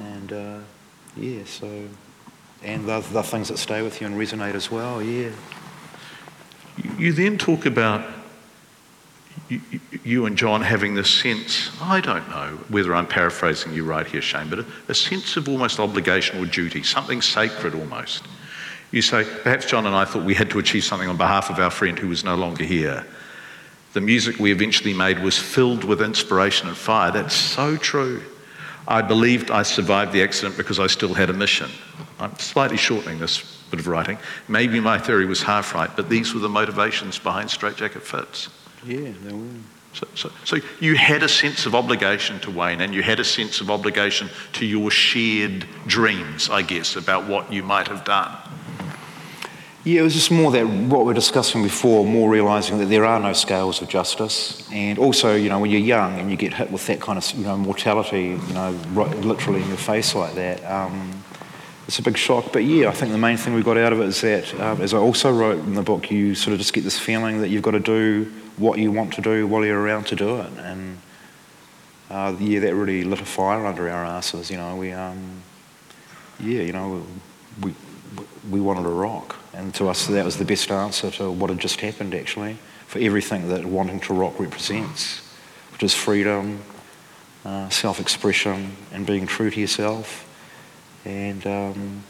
[0.00, 0.58] And uh,
[1.16, 1.88] yeah, so,
[2.62, 5.30] and the, the things that stay with you and resonate as well, yeah.
[6.98, 8.04] You then talk about
[10.04, 14.22] you, and John having this sense, I don't know whether I'm paraphrasing you right here,
[14.22, 18.24] Shayne, but a sense of almost obligation or duty, something sacred almost.
[18.92, 21.58] You say, perhaps John and I thought we had to achieve something on behalf of
[21.58, 23.06] our friend who was no longer here.
[23.92, 27.10] The music we eventually made was filled with inspiration and fire.
[27.10, 28.22] That's so true.
[28.88, 31.70] I believed I survived the accident because I still had a mission.
[32.18, 34.18] I'm slightly shortening this bit of writing.
[34.48, 38.48] Maybe my theory was half right, but these were the motivations behind Straitjacket Fits.
[38.84, 39.46] Yeah, they were.
[39.92, 43.24] So, so, so, you had a sense of obligation to Wayne, and you had a
[43.24, 48.36] sense of obligation to your shared dreams, I guess, about what you might have done.
[49.82, 53.06] Yeah, it was just more that what we were discussing before, more realising that there
[53.06, 56.52] are no scales of justice, and also, you know, when you're young and you get
[56.52, 60.14] hit with that kind of, you know, mortality, you know, right, literally in your face
[60.14, 61.24] like that, um,
[61.88, 62.52] it's a big shock.
[62.52, 64.82] But yeah, I think the main thing we got out of it is that, um,
[64.82, 67.48] as I also wrote in the book, you sort of just get this feeling that
[67.48, 70.50] you've got to do what you want to do while you're around to do it,
[70.58, 70.98] and
[72.10, 74.50] uh, yeah, that really lit a fire under our asses.
[74.50, 75.40] You know, we, um,
[76.38, 77.02] yeah, you know,
[77.62, 77.72] we
[78.50, 79.36] we wanted to rock.
[79.60, 82.56] And to us, that was the best answer to what had just happened, actually,
[82.86, 85.20] for everything that wanting to rock represents,
[85.72, 86.62] which is freedom,
[87.44, 90.26] uh, self expression, and being true to yourself.
[91.04, 92.04] And um,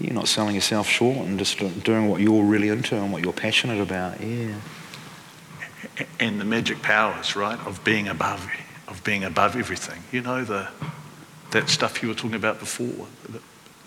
[0.00, 3.34] you're not selling yourself short and just doing what you're really into and what you're
[3.34, 4.54] passionate about, yeah.
[6.18, 8.48] And the magic powers, right, of being above,
[8.86, 10.02] of being above everything.
[10.10, 10.68] You know, the,
[11.50, 13.06] that stuff you were talking about before,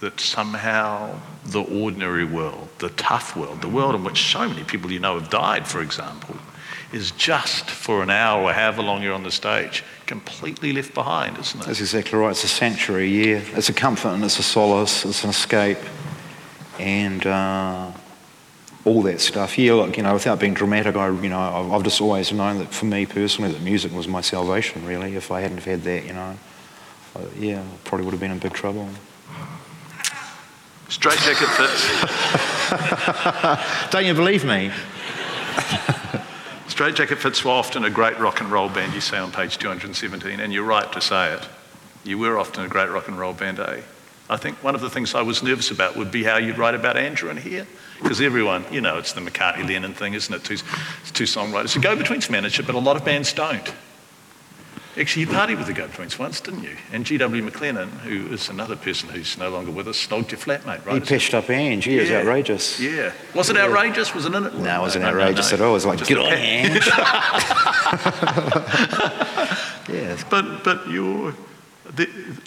[0.01, 4.91] that somehow the ordinary world, the tough world, the world in which so many people
[4.91, 6.35] you know have died, for example,
[6.91, 11.37] is just for an hour or however long you're on the stage, completely left behind,
[11.37, 11.67] isn't it?
[11.67, 12.31] That's exactly right.
[12.31, 13.41] It's a sanctuary, yeah.
[13.53, 15.77] It's a comfort and it's a solace, it's an escape,
[16.79, 17.91] and uh,
[18.83, 19.57] all that stuff.
[19.57, 22.73] Yeah, look, you know, without being dramatic, I, you know, I've just always known that
[22.73, 25.15] for me personally, that music was my salvation, really.
[25.15, 26.37] If I hadn't had that, you know,
[27.15, 28.89] uh, yeah, I probably would have been in big trouble.
[30.91, 31.89] Straitjacket Fits.
[33.91, 34.69] Don't you believe me?
[36.67, 40.41] Straitjacket Fits were often a great rock and roll band, you say on page 217,
[40.41, 41.47] and you're right to say it.
[42.03, 43.79] You were often a great rock and roll band, eh?
[44.29, 46.75] I think one of the things I was nervous about would be how you'd write
[46.75, 47.65] about Andrew in here.
[48.01, 50.43] Because everyone, you know, it's the McCartney Lennon thing, isn't it?
[50.43, 50.57] Two,
[51.13, 51.73] two songwriters.
[51.77, 53.73] A go betweens manager, but a lot of bands don't.
[54.97, 56.75] Actually, you partied with the Go-Betweens once, didn't you?
[56.91, 57.49] And G.W.
[57.49, 60.95] McLennan, who is another person who's no longer with us, snogged your flatmate, right?
[60.95, 61.87] He pitched up Ange.
[61.87, 62.77] Yeah, was outrageous.
[62.77, 63.13] Yeah.
[63.33, 64.13] Was it outrageous?
[64.13, 64.53] Was it in it?
[64.55, 65.63] No, it wasn't no, outrageous no, no.
[65.63, 65.71] at all.
[65.71, 66.75] It was like, Just get on, Ange.
[69.87, 70.25] yes.
[70.29, 71.33] But, but you're,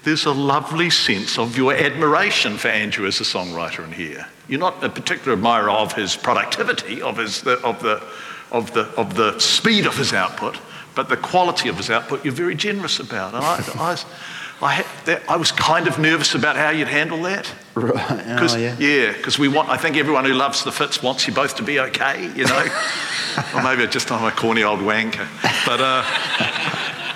[0.02, 4.26] there's a lovely sense of your admiration for Andrew as a songwriter in here.
[4.48, 8.02] You're not a particular admirer of his productivity, of, his, of, the,
[8.52, 10.58] of, the, of the speed of his output,
[10.94, 13.34] but the quality of his output you're very generous about.
[13.34, 14.04] And I, I,
[14.62, 17.52] I, that, I was kind of nervous about how you'd handle that.
[17.74, 18.40] Right.
[18.40, 18.76] Oh, yeah.
[18.78, 19.68] Yeah, because we want.
[19.68, 22.22] I think everyone who loves the Fits wants you both to be okay.
[22.36, 22.66] You know,
[23.54, 25.26] or maybe just I'm a corny old wanker.
[25.66, 26.04] But uh,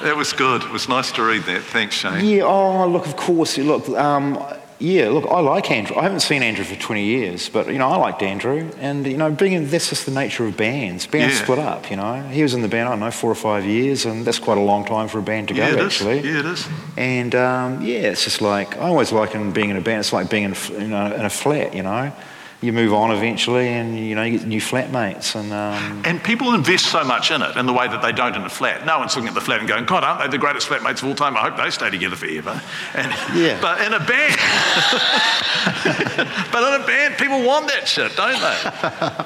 [0.03, 0.65] that was good.
[0.65, 1.63] It was nice to read that.
[1.63, 2.25] Thanks, Shayne.
[2.25, 3.57] Yeah, oh, look, of course.
[3.57, 4.37] Look, um,
[4.81, 5.97] yeah, look, I like Andrew.
[5.97, 8.71] I haven't seen Andrew for 20 years, but, you know, I liked Andrew.
[8.79, 11.07] And, you know, being in, that's just the nature of bands.
[11.07, 11.43] Bands Yeah.
[11.43, 12.23] split up, you know.
[12.23, 14.57] He was in the band, I don't know, four or five years, and that's quite
[14.59, 15.85] a long time for a band to go, yeah, it is.
[15.87, 16.21] actually.
[16.21, 16.69] Yeah, it is.
[16.97, 20.31] And, um, yeah, it's just like, I always like being in a band, it's like
[20.31, 22.13] being in, you know, in a flat, you know.
[22.61, 25.53] You move on eventually, and, you know, you get new flatmates, and...
[25.53, 28.43] Um, And people invest so much in it in the way that they don't in
[28.43, 28.85] a flat.
[28.85, 31.05] No one's looking at the flat and going, God, aren't they the greatest flatmates of
[31.09, 31.37] all time?
[31.37, 32.61] I hope they stay together forever.
[32.95, 33.61] And, Yeah.
[33.69, 34.41] But in a band,
[36.53, 39.25] but in a band, people want that shit, don't they?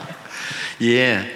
[0.83, 1.27] Yeah.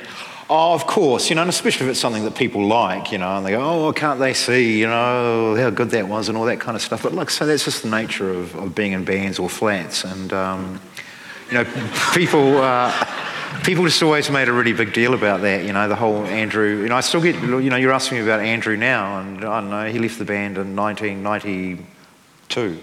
[0.51, 3.37] Oh, of course, you know, and especially if it's something that people like, you know,
[3.37, 6.45] and they go, oh, can't they see, you know, how good that was and all
[6.45, 7.03] that kind of stuff.
[7.03, 10.05] But like, so that's just the nature of, of being in bands or flats.
[10.05, 10.81] And, um,
[11.49, 11.65] you know,
[12.15, 12.93] people, uh,
[13.65, 16.83] people just always made a really big deal about that, you know, the whole Andrew,
[16.83, 19.61] you know, I still get, you know, you're asking me about Andrew now, and I
[19.61, 22.79] don't know, he left the band in 1992.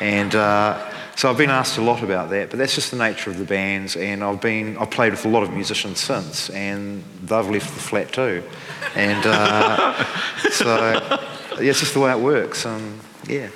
[0.00, 3.30] And uh, so I've been asked a lot about that, but that's just the nature
[3.30, 3.96] of the bands.
[3.96, 7.80] And I've been I've played with a lot of musicians since, and they've left the
[7.80, 8.44] flat too.
[8.94, 10.04] And uh,
[10.52, 11.18] so
[11.60, 12.64] yeah, it's just the way it works.
[12.64, 13.48] And yeah,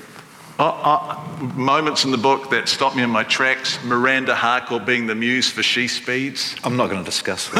[0.62, 1.18] Uh, uh,
[1.56, 3.82] moments in the book that stopped me in my tracks.
[3.82, 6.54] Miranda Harcourt being the muse for She Speeds.
[6.62, 7.58] I'm not going to discuss that.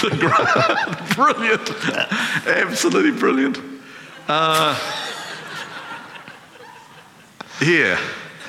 [1.14, 1.70] brilliant.
[2.46, 3.60] Absolutely brilliant.
[4.28, 4.80] Uh,
[7.60, 8.00] yeah.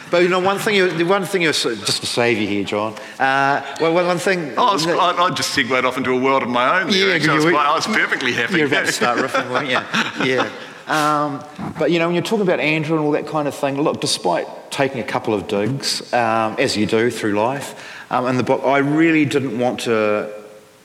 [0.10, 2.64] but you know, one thing you the one thing you just to save you here,
[2.64, 2.93] John.
[3.20, 4.53] Uh, well, one one thing.
[4.56, 6.89] Oh, I, was, I, I just segued off into a world of my own.
[6.89, 7.34] There, Yeah.
[7.34, 8.60] I, was I was perfectly happy.
[8.60, 9.82] You're about to start riffing, weren't you?
[10.26, 10.49] Yeah.
[10.88, 11.44] Um,
[11.80, 14.02] but you know, when you're talking about Andrew and all that kind of thing, look,
[14.02, 17.76] despite taking a couple of digs, um, as you do through life,
[18.12, 20.32] um, in the book, I really didn't want to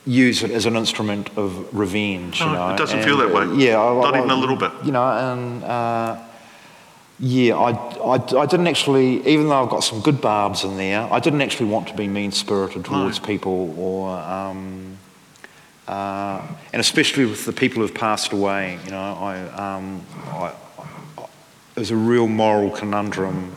[0.06, 2.40] use it as an instrument of revenge.
[2.40, 3.62] You No, know, it doesn't and, feel that way.
[3.64, 4.72] Yeah, I- Not I- even a little bit.
[4.84, 5.64] You know, and.
[5.64, 6.16] Uh,
[7.22, 11.06] yeah, I, I, I didn't actually, even though I've got some good barbs in there,
[11.12, 14.96] I didn't actually want to be mean spirited towards people or, um,
[15.90, 16.40] uh,
[16.72, 20.52] and especially with the people who've passed away, you know, I, um, I,
[21.18, 21.24] I,
[21.74, 23.56] it was a real moral conundrum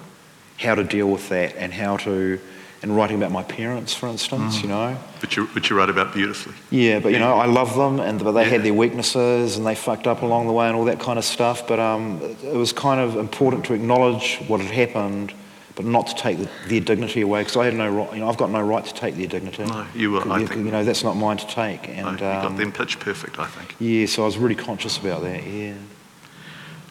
[0.57, 2.39] how to deal with that and how to,
[2.81, 4.95] and writing about my parents, for instance, you know.
[5.21, 6.55] Which you, which you write about beautifully.
[6.71, 8.49] Yeah, but you know, I love them, and but they Yeah.
[8.49, 11.25] had their weaknesses, and they fucked up along the way, and all that kind of
[11.25, 11.67] stuff.
[11.67, 15.33] But um, it was kind of important to acknowledge what had happened,
[15.75, 18.13] but not to take the, their dignity away, because I had no right.
[18.13, 19.65] You know, I've got no right to take their dignity.
[19.65, 21.87] No, you were, I You- think- You know, that's not mine to take.
[21.89, 23.75] No, And you got um, them pitch perfect, I think.
[23.79, 25.43] yeah, so I was really conscious about that.
[25.45, 25.73] Yeah.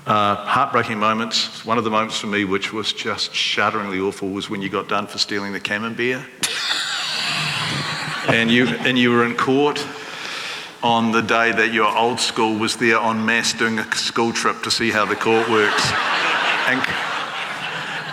[0.05, 1.64] Uh, heartbreaking moments.
[1.64, 4.89] One of the moments for me, which was just shudderingly awful, was when you got
[4.89, 6.22] done for stealing the camembert,
[8.28, 9.85] and you and you were in court
[10.83, 14.61] on the day that your old school was there en masse doing a school trip
[14.64, 15.93] to see how the court works,
[16.66, 16.83] and,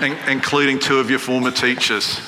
[0.02, 2.20] in- including two of your former teachers.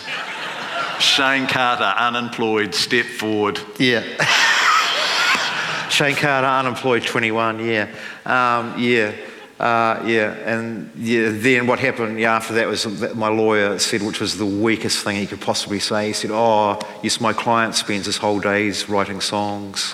[1.00, 3.60] Shayne Carter, unemployed, step forward.
[3.80, 4.02] Yeah.
[5.90, 7.66] Shayne Carter, unemployed, 21.
[7.66, 7.88] Yeah.
[8.26, 9.14] Um, yeah.
[9.60, 14.02] Uh, yeah, and yeah, then what happened yeah, after that was that my lawyer said,
[14.02, 16.08] which was the weakest thing he could possibly say.
[16.08, 19.94] He said, "Oh, yes, my client spends his whole days writing songs."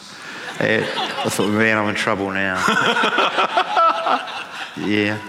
[0.62, 2.56] And I thought, man, I'm in trouble now.
[4.78, 5.20] yeah,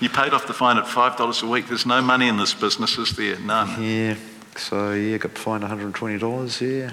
[0.00, 1.66] You paid off the fine at $5 a week.
[1.68, 3.38] There's no money in this business, is there?
[3.40, 3.82] None.
[3.82, 4.14] yeah.
[4.56, 6.60] So yeah, got fined 120 dollars.
[6.60, 6.90] Yeah.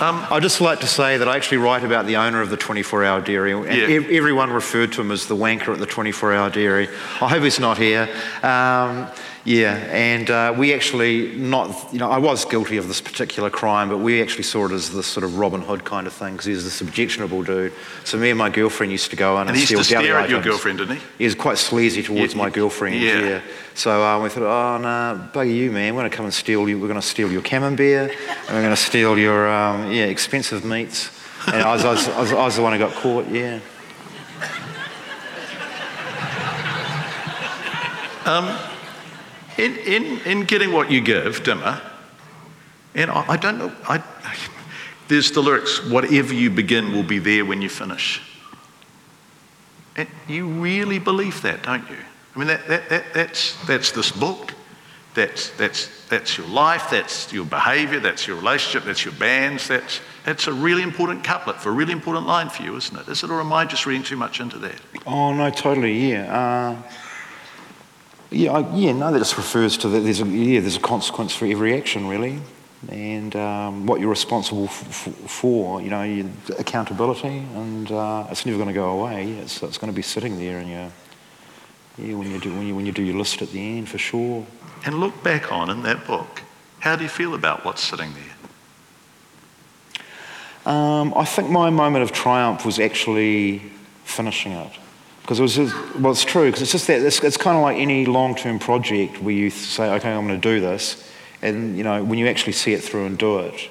[0.00, 2.56] Um, I'd just like to say that I actually write about the owner of the
[2.56, 3.86] 24 hour dairy, and Yeah.
[3.96, 6.88] ev- everyone referred to him as the wanker at the 24 hour dairy.
[7.20, 8.08] I hope he's not here.
[8.42, 9.06] Um,
[9.44, 13.88] yeah, and uh, we actually, not, you know, I was guilty of this particular crime,
[13.88, 16.46] but we actually saw it as this sort of Robin Hood kind of thing because
[16.46, 17.72] he was this objectionable dude.
[18.04, 19.84] So me and my girlfriend used to go in and, and he used steal to
[19.84, 21.02] stare at your girlfriend, didn't he?
[21.18, 23.00] He was quite sleazy towards Yeah, my girlfriend.
[23.00, 23.18] Yeah.
[23.18, 23.40] Yeah.
[23.74, 25.94] So uh, we thought, oh no, bugger you, man.
[25.94, 26.78] We're going to come and steal you.
[26.78, 30.64] We're going to steal your camembert, and we're going to steal your um, yeah expensive
[30.64, 31.10] meats.
[31.48, 33.26] And I was, I, was, I, was, I was the one who got caught.
[33.28, 33.58] Yeah.
[39.58, 41.80] In, in, in getting what you give, Dimmer,
[42.94, 44.02] and I, I don't know, I,
[45.08, 48.22] there's the lyrics, whatever you begin will be there when you finish.
[49.96, 51.96] And you really believe that, don't you?
[52.34, 54.54] I mean, that, that, that, that's, that's this book,
[55.14, 60.00] that's, that's, that's your life, that's your behaviour, that's your relationship, that's your bands, that's,
[60.24, 63.08] that's a really important couplet for a really important line for you, isn't it?
[63.08, 64.80] Is it, or am I just reading too much into that?
[65.06, 66.10] Oh no, totally.
[66.10, 66.32] Yeah.
[66.34, 66.82] Uh,
[68.32, 68.52] yeah.
[68.52, 68.92] I, yeah.
[68.92, 70.00] No, that just refers to that.
[70.00, 70.60] There's a yeah.
[70.60, 72.40] There's a consequence for every action, really.
[72.88, 75.80] and um, what you're responsible f- f- for.
[75.80, 79.32] You know, accountability, and uh, it's never going to go away.
[79.32, 80.90] It's, it's going to be sitting there in your
[81.98, 83.98] yeah, when you do when you when you do your list at the end for
[83.98, 84.46] sure.
[84.84, 86.42] And look back on in that book,
[86.80, 90.72] how do you feel about what's sitting there?
[90.72, 93.58] Um, I think my moment of triumph was actually
[94.04, 94.72] finishing it.
[95.22, 97.62] Because it was, just, well, it's true, because it's just that, it's, it's kind of
[97.62, 101.08] like any long term project where you say, okay, I'm going to do this.
[101.40, 103.70] And, you know, when you actually see it through and do it,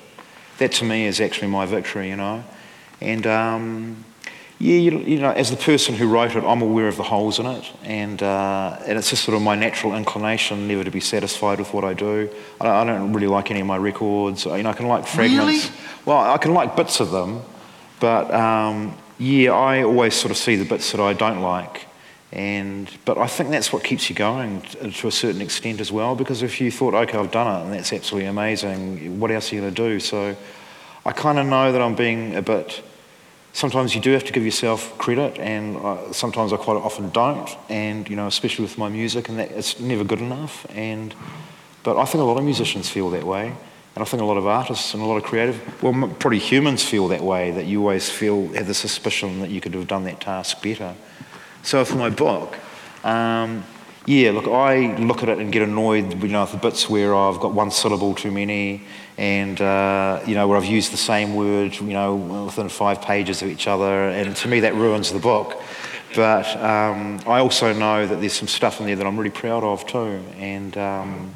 [0.57, 2.43] that to me is actually my victory, you know.
[3.01, 4.05] And, um,
[4.61, 7.39] yeah, you, you, know, as the person who wrote it, I'm aware of the holes
[7.39, 10.99] in it, and uh, and it's just sort of my natural inclination never to be
[10.99, 12.29] satisfied with what I do.
[12.59, 14.45] I don't, I don't really like any of my records.
[14.45, 15.65] You know, I can like fragments.
[15.65, 15.77] Really?
[16.05, 17.41] Well, I can like bits of them,
[17.99, 21.87] but um, yeah, I always sort of see the bits that I don't like.
[22.31, 26.15] And, but I think that's what keeps you going to a certain extent as well,
[26.15, 29.55] because if you thought, okay, I've done it and that's absolutely amazing, what else are
[29.55, 29.99] you going to do?
[29.99, 30.35] So
[31.05, 32.81] I kind of know that I'm being a bit
[33.53, 37.49] sometimes you do have to give yourself credit, and uh, sometimes I quite often don't.
[37.69, 40.65] And you know, especially with my music, and that it's never good enough.
[40.69, 41.13] And
[41.83, 43.55] but I think a lot of musicians feel that way,
[43.95, 46.83] and I think a lot of artists and a lot of creative, well, probably humans
[46.83, 47.51] feel that way.
[47.51, 50.95] That you always feel have the suspicion that you could have done that task better.
[51.63, 52.57] So for my book.
[53.03, 53.63] Um,
[54.07, 57.39] yeah, look, I look at it and get annoyed, you know, the bits where I've
[57.39, 58.83] got one syllable too many,
[59.17, 63.43] and uh, you know where I've used the same word, you know, within five pages
[63.43, 65.61] of each other, and to me that ruins the book.
[66.15, 69.63] But um, I also know that there's some stuff in there that I'm really proud
[69.63, 71.35] of too, and um,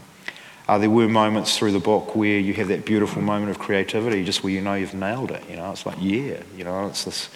[0.67, 4.23] uh, there were moments through the book where you have that beautiful moment of creativity,
[4.23, 5.43] just where you know you've nailed it.
[5.49, 7.29] You know, it's like yeah, you know, it's this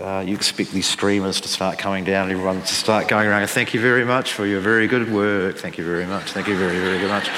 [0.00, 3.46] uh, you expect these streamers to start coming down, everyone to start going around.
[3.48, 5.58] Thank you very much for your very good work.
[5.58, 6.32] Thank you very much.
[6.32, 7.28] Thank you very, very, very much.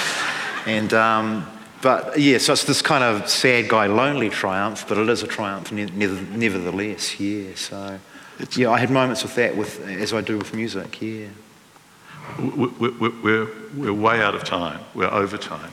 [0.66, 1.46] And um,
[1.82, 5.26] but yeah, so it's this kind of sad guy, lonely triumph, but it is a
[5.26, 7.20] triumph nevertheless.
[7.20, 7.54] Yeah.
[7.54, 7.98] So
[8.38, 11.00] it's, yeah, I had moments with that, with as I do with music.
[11.02, 11.26] Yeah.
[12.38, 14.80] We're, we're, we're way out of time.
[14.94, 15.70] We're over time.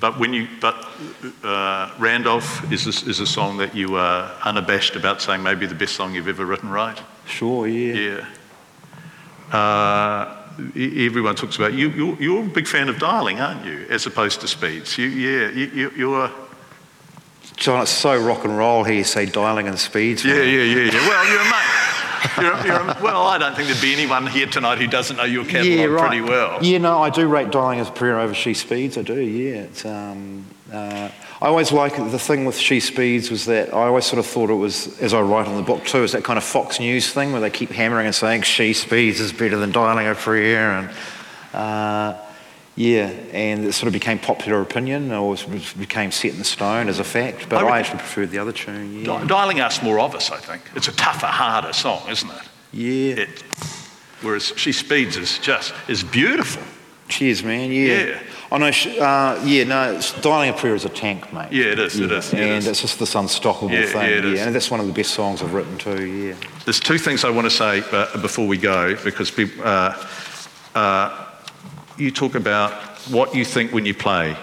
[0.00, 0.86] But when you, but
[1.42, 5.74] uh, Randolph is a, is a song that you are unabashed about saying maybe the
[5.74, 7.00] best song you've ever written, right?
[7.26, 8.24] Sure, yeah.
[9.52, 9.56] Yeah.
[9.56, 10.36] Uh,
[10.76, 11.90] everyone talks about you.
[11.90, 13.86] You're, you're, a big fan of dialing, aren't you?
[13.88, 14.98] As opposed to speeds.
[14.98, 16.30] You, yeah, you, you're.
[17.56, 18.96] John, it's so rock and roll here.
[18.96, 20.24] You say dialing and speeds.
[20.24, 21.08] Yeah, yeah, yeah, yeah.
[21.08, 21.88] Well, you're a mate.
[22.40, 25.44] You're, you're, well, I don't think there'd be anyone here tonight who doesn't know your
[25.44, 26.08] catalogue yeah, right.
[26.08, 26.62] pretty well.
[26.62, 28.96] Yeah, no, I do rate Dialing as prayer over She Speeds.
[28.96, 29.62] I do, yeah.
[29.62, 31.10] It's, um, uh,
[31.40, 34.50] I always like the thing with She Speeds was that I always sort of thought
[34.50, 37.12] it was, as I write in the book too, is that kind of Fox News
[37.12, 40.72] thing where they keep hammering and saying She Speeds is better than Dialing a prayer.
[40.72, 40.90] And,
[41.54, 42.14] uh,
[42.78, 45.34] yeah, and it sort of became popular opinion or
[45.80, 47.48] became set in stone as a fact.
[47.48, 49.04] But I, I actually preferred the other tune.
[49.04, 49.24] Yeah.
[49.24, 50.62] Dialing Us More of Us, I think.
[50.76, 52.42] It's a tougher, harder song, isn't it?
[52.70, 53.22] Yeah.
[53.24, 53.42] It,
[54.22, 56.62] whereas She Speeds is just is beautiful.
[57.08, 57.72] Cheers, man.
[57.72, 58.04] Yeah.
[58.04, 58.20] yeah.
[58.52, 58.68] I know.
[58.68, 60.00] Uh, yeah, no.
[60.20, 61.50] Dialing a Prayer is a tank, mate.
[61.50, 61.98] Yeah, it is.
[61.98, 62.04] Yeah.
[62.04, 62.32] It is.
[62.32, 62.66] and it is.
[62.68, 64.02] it's just this unstoppable yeah, thing.
[64.02, 64.40] Yeah, it is.
[64.40, 66.04] and that's one of the best songs I've written too.
[66.04, 66.34] Yeah.
[66.64, 69.64] There's two things I want to say uh, before we go because people.
[69.66, 70.06] Uh,
[70.76, 71.24] uh
[71.98, 72.72] you talk about
[73.10, 74.36] what you think when you play.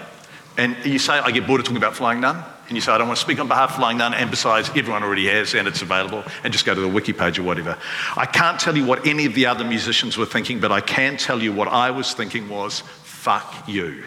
[0.58, 2.44] And you say, I get bored of talking about Flying Nun.
[2.68, 4.70] And you say, I don't want to speak on behalf of Flying Nun, and besides,
[4.70, 7.78] everyone already has, and it's available, and just go to the wiki page or whatever.
[8.16, 11.16] I can't tell you what any of the other musicians were thinking, but I can
[11.16, 14.04] tell you what I was thinking was, fuck you.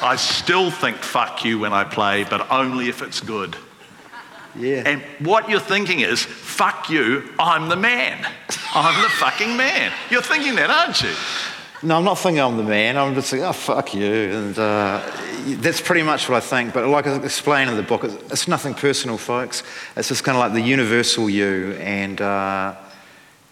[0.00, 3.56] I still think fuck you when I play, but only if it's good.
[4.56, 4.84] Yeah.
[4.86, 8.24] And what you're thinking is, fuck you, I'm the man.
[8.72, 9.92] I'm the fucking man.
[10.10, 11.12] You're thinking that, aren't you?
[11.84, 12.96] No, I'm not thinking I'm the man.
[12.96, 14.10] I'm just like, oh, fuck you.
[14.10, 15.02] And uh,
[15.60, 16.72] that's pretty much what I think.
[16.72, 19.62] But like I explain in the book, it's, it's nothing personal, folks.
[19.94, 21.72] It's just kind of like the universal you.
[21.72, 22.74] And uh,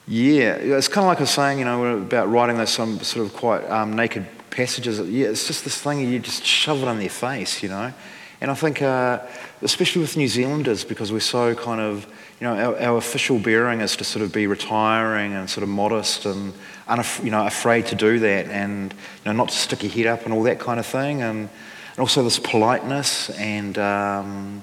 [0.09, 3.27] yeah, it's kind of like I was saying, you know, about writing those some sort
[3.27, 4.99] of quite um, naked passages.
[5.11, 7.93] Yeah, it's just this thing you just shove it on their face, you know.
[8.41, 9.19] And I think, uh,
[9.61, 12.07] especially with New Zealanders, because we're so kind of,
[12.41, 15.69] you know, our, our official bearing is to sort of be retiring and sort of
[15.69, 16.55] modest and
[16.89, 20.07] unaf- you know, afraid to do that and you know, not to stick your head
[20.07, 21.23] up and all that kind of thing.
[21.23, 21.49] And,
[21.91, 24.63] and also this politeness and, um,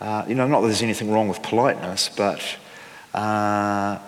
[0.00, 2.42] uh, you know, not that there's anything wrong with politeness, but
[3.14, 3.98] uh,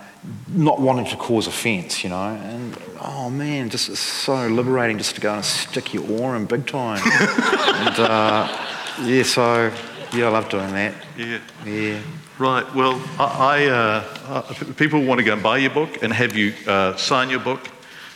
[0.48, 2.28] not wanting to cause offence, you know.
[2.28, 6.46] And oh man, just it's so liberating just to go and stick your oar in
[6.46, 7.00] big time.
[7.04, 8.66] and uh,
[9.02, 9.72] yeah, so
[10.12, 10.94] yeah, I love doing that.
[11.16, 11.38] Yeah.
[11.64, 12.00] Yeah.
[12.38, 12.72] Right.
[12.72, 16.54] Well, I, uh, uh, people want to go and buy your book and have you
[16.68, 17.68] uh, sign your book.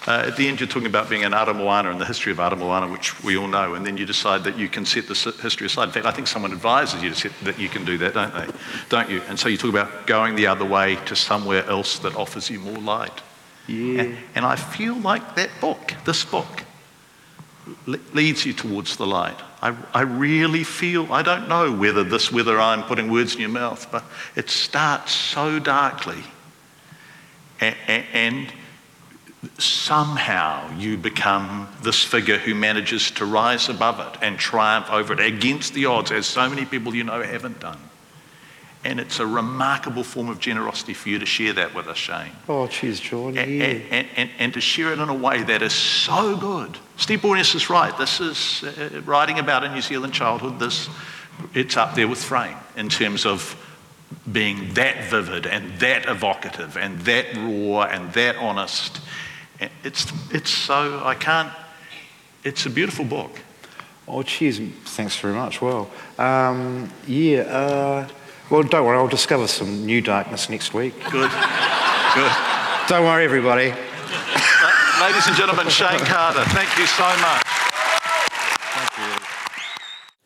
[0.06, 2.90] Uh, at the end, you're talking about being an Aramoana and the history of Aramoana,
[2.90, 5.84] which we all know, and then you decide that you can set the history aside.
[5.84, 8.32] In fact, I think someone advises you to set, that you can do that, don't
[8.32, 8.46] they?
[8.88, 9.22] Don't you?
[9.28, 12.60] And so you talk about going the other way to somewhere else that offers you
[12.60, 13.22] more light.
[13.66, 14.02] Yeah.
[14.02, 16.64] And, and I feel like that book, this book,
[17.86, 19.38] leads you towards the light.
[19.60, 23.50] I, I really feel, I don't know whether this, whether I'm putting words in your
[23.50, 24.04] mouth, but
[24.34, 26.22] it starts so darkly.
[27.60, 28.52] A- a- and
[29.58, 35.20] somehow you become this figure who manages to rise above it and triumph over it
[35.20, 37.78] against the odds, as so many people you know haven't done.
[38.84, 42.32] And it's a remarkable form of generosity for you to share that with us, Shayne.
[42.48, 43.36] Oh, cheers, George.
[43.36, 43.64] And, Yeah.
[43.64, 46.76] and, and, and to share it in a way that is so good.
[46.96, 47.96] Steve Borges is right.
[47.96, 50.58] This is uh, writing about a New Zealand childhood.
[50.58, 50.88] This,
[51.54, 53.56] it's up there with Frame in terms of
[54.30, 59.00] being that vivid and that evocative and that raw and that honest.
[59.84, 61.52] It's, it's so, I can't,
[62.42, 63.30] it's a beautiful book.
[64.08, 64.58] Oh, cheers.
[64.58, 65.62] Thanks very much.
[65.62, 67.42] Well, um, yeah.
[67.42, 68.08] Uh,
[68.53, 68.98] well, don't worry.
[68.98, 70.92] I'll discover some new darkness next week.
[71.11, 71.30] Good,
[72.14, 72.32] good.
[72.86, 73.72] Don't worry, everybody.
[75.00, 77.42] Ladies and gentlemen, Shayne Carter, thank you so much.
[78.74, 79.07] Thank you.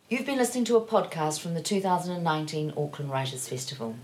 [0.08, 3.94] You've been listening to a podcast from the 2019 Auckland Writers Festival.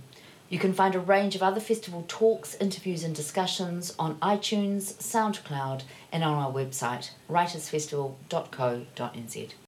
[0.48, 5.82] You can find a range of other festival talks, interviews, and discussions on iTunes, SoundCloud,
[6.12, 9.52] and on our website, writersfestival.co.nz.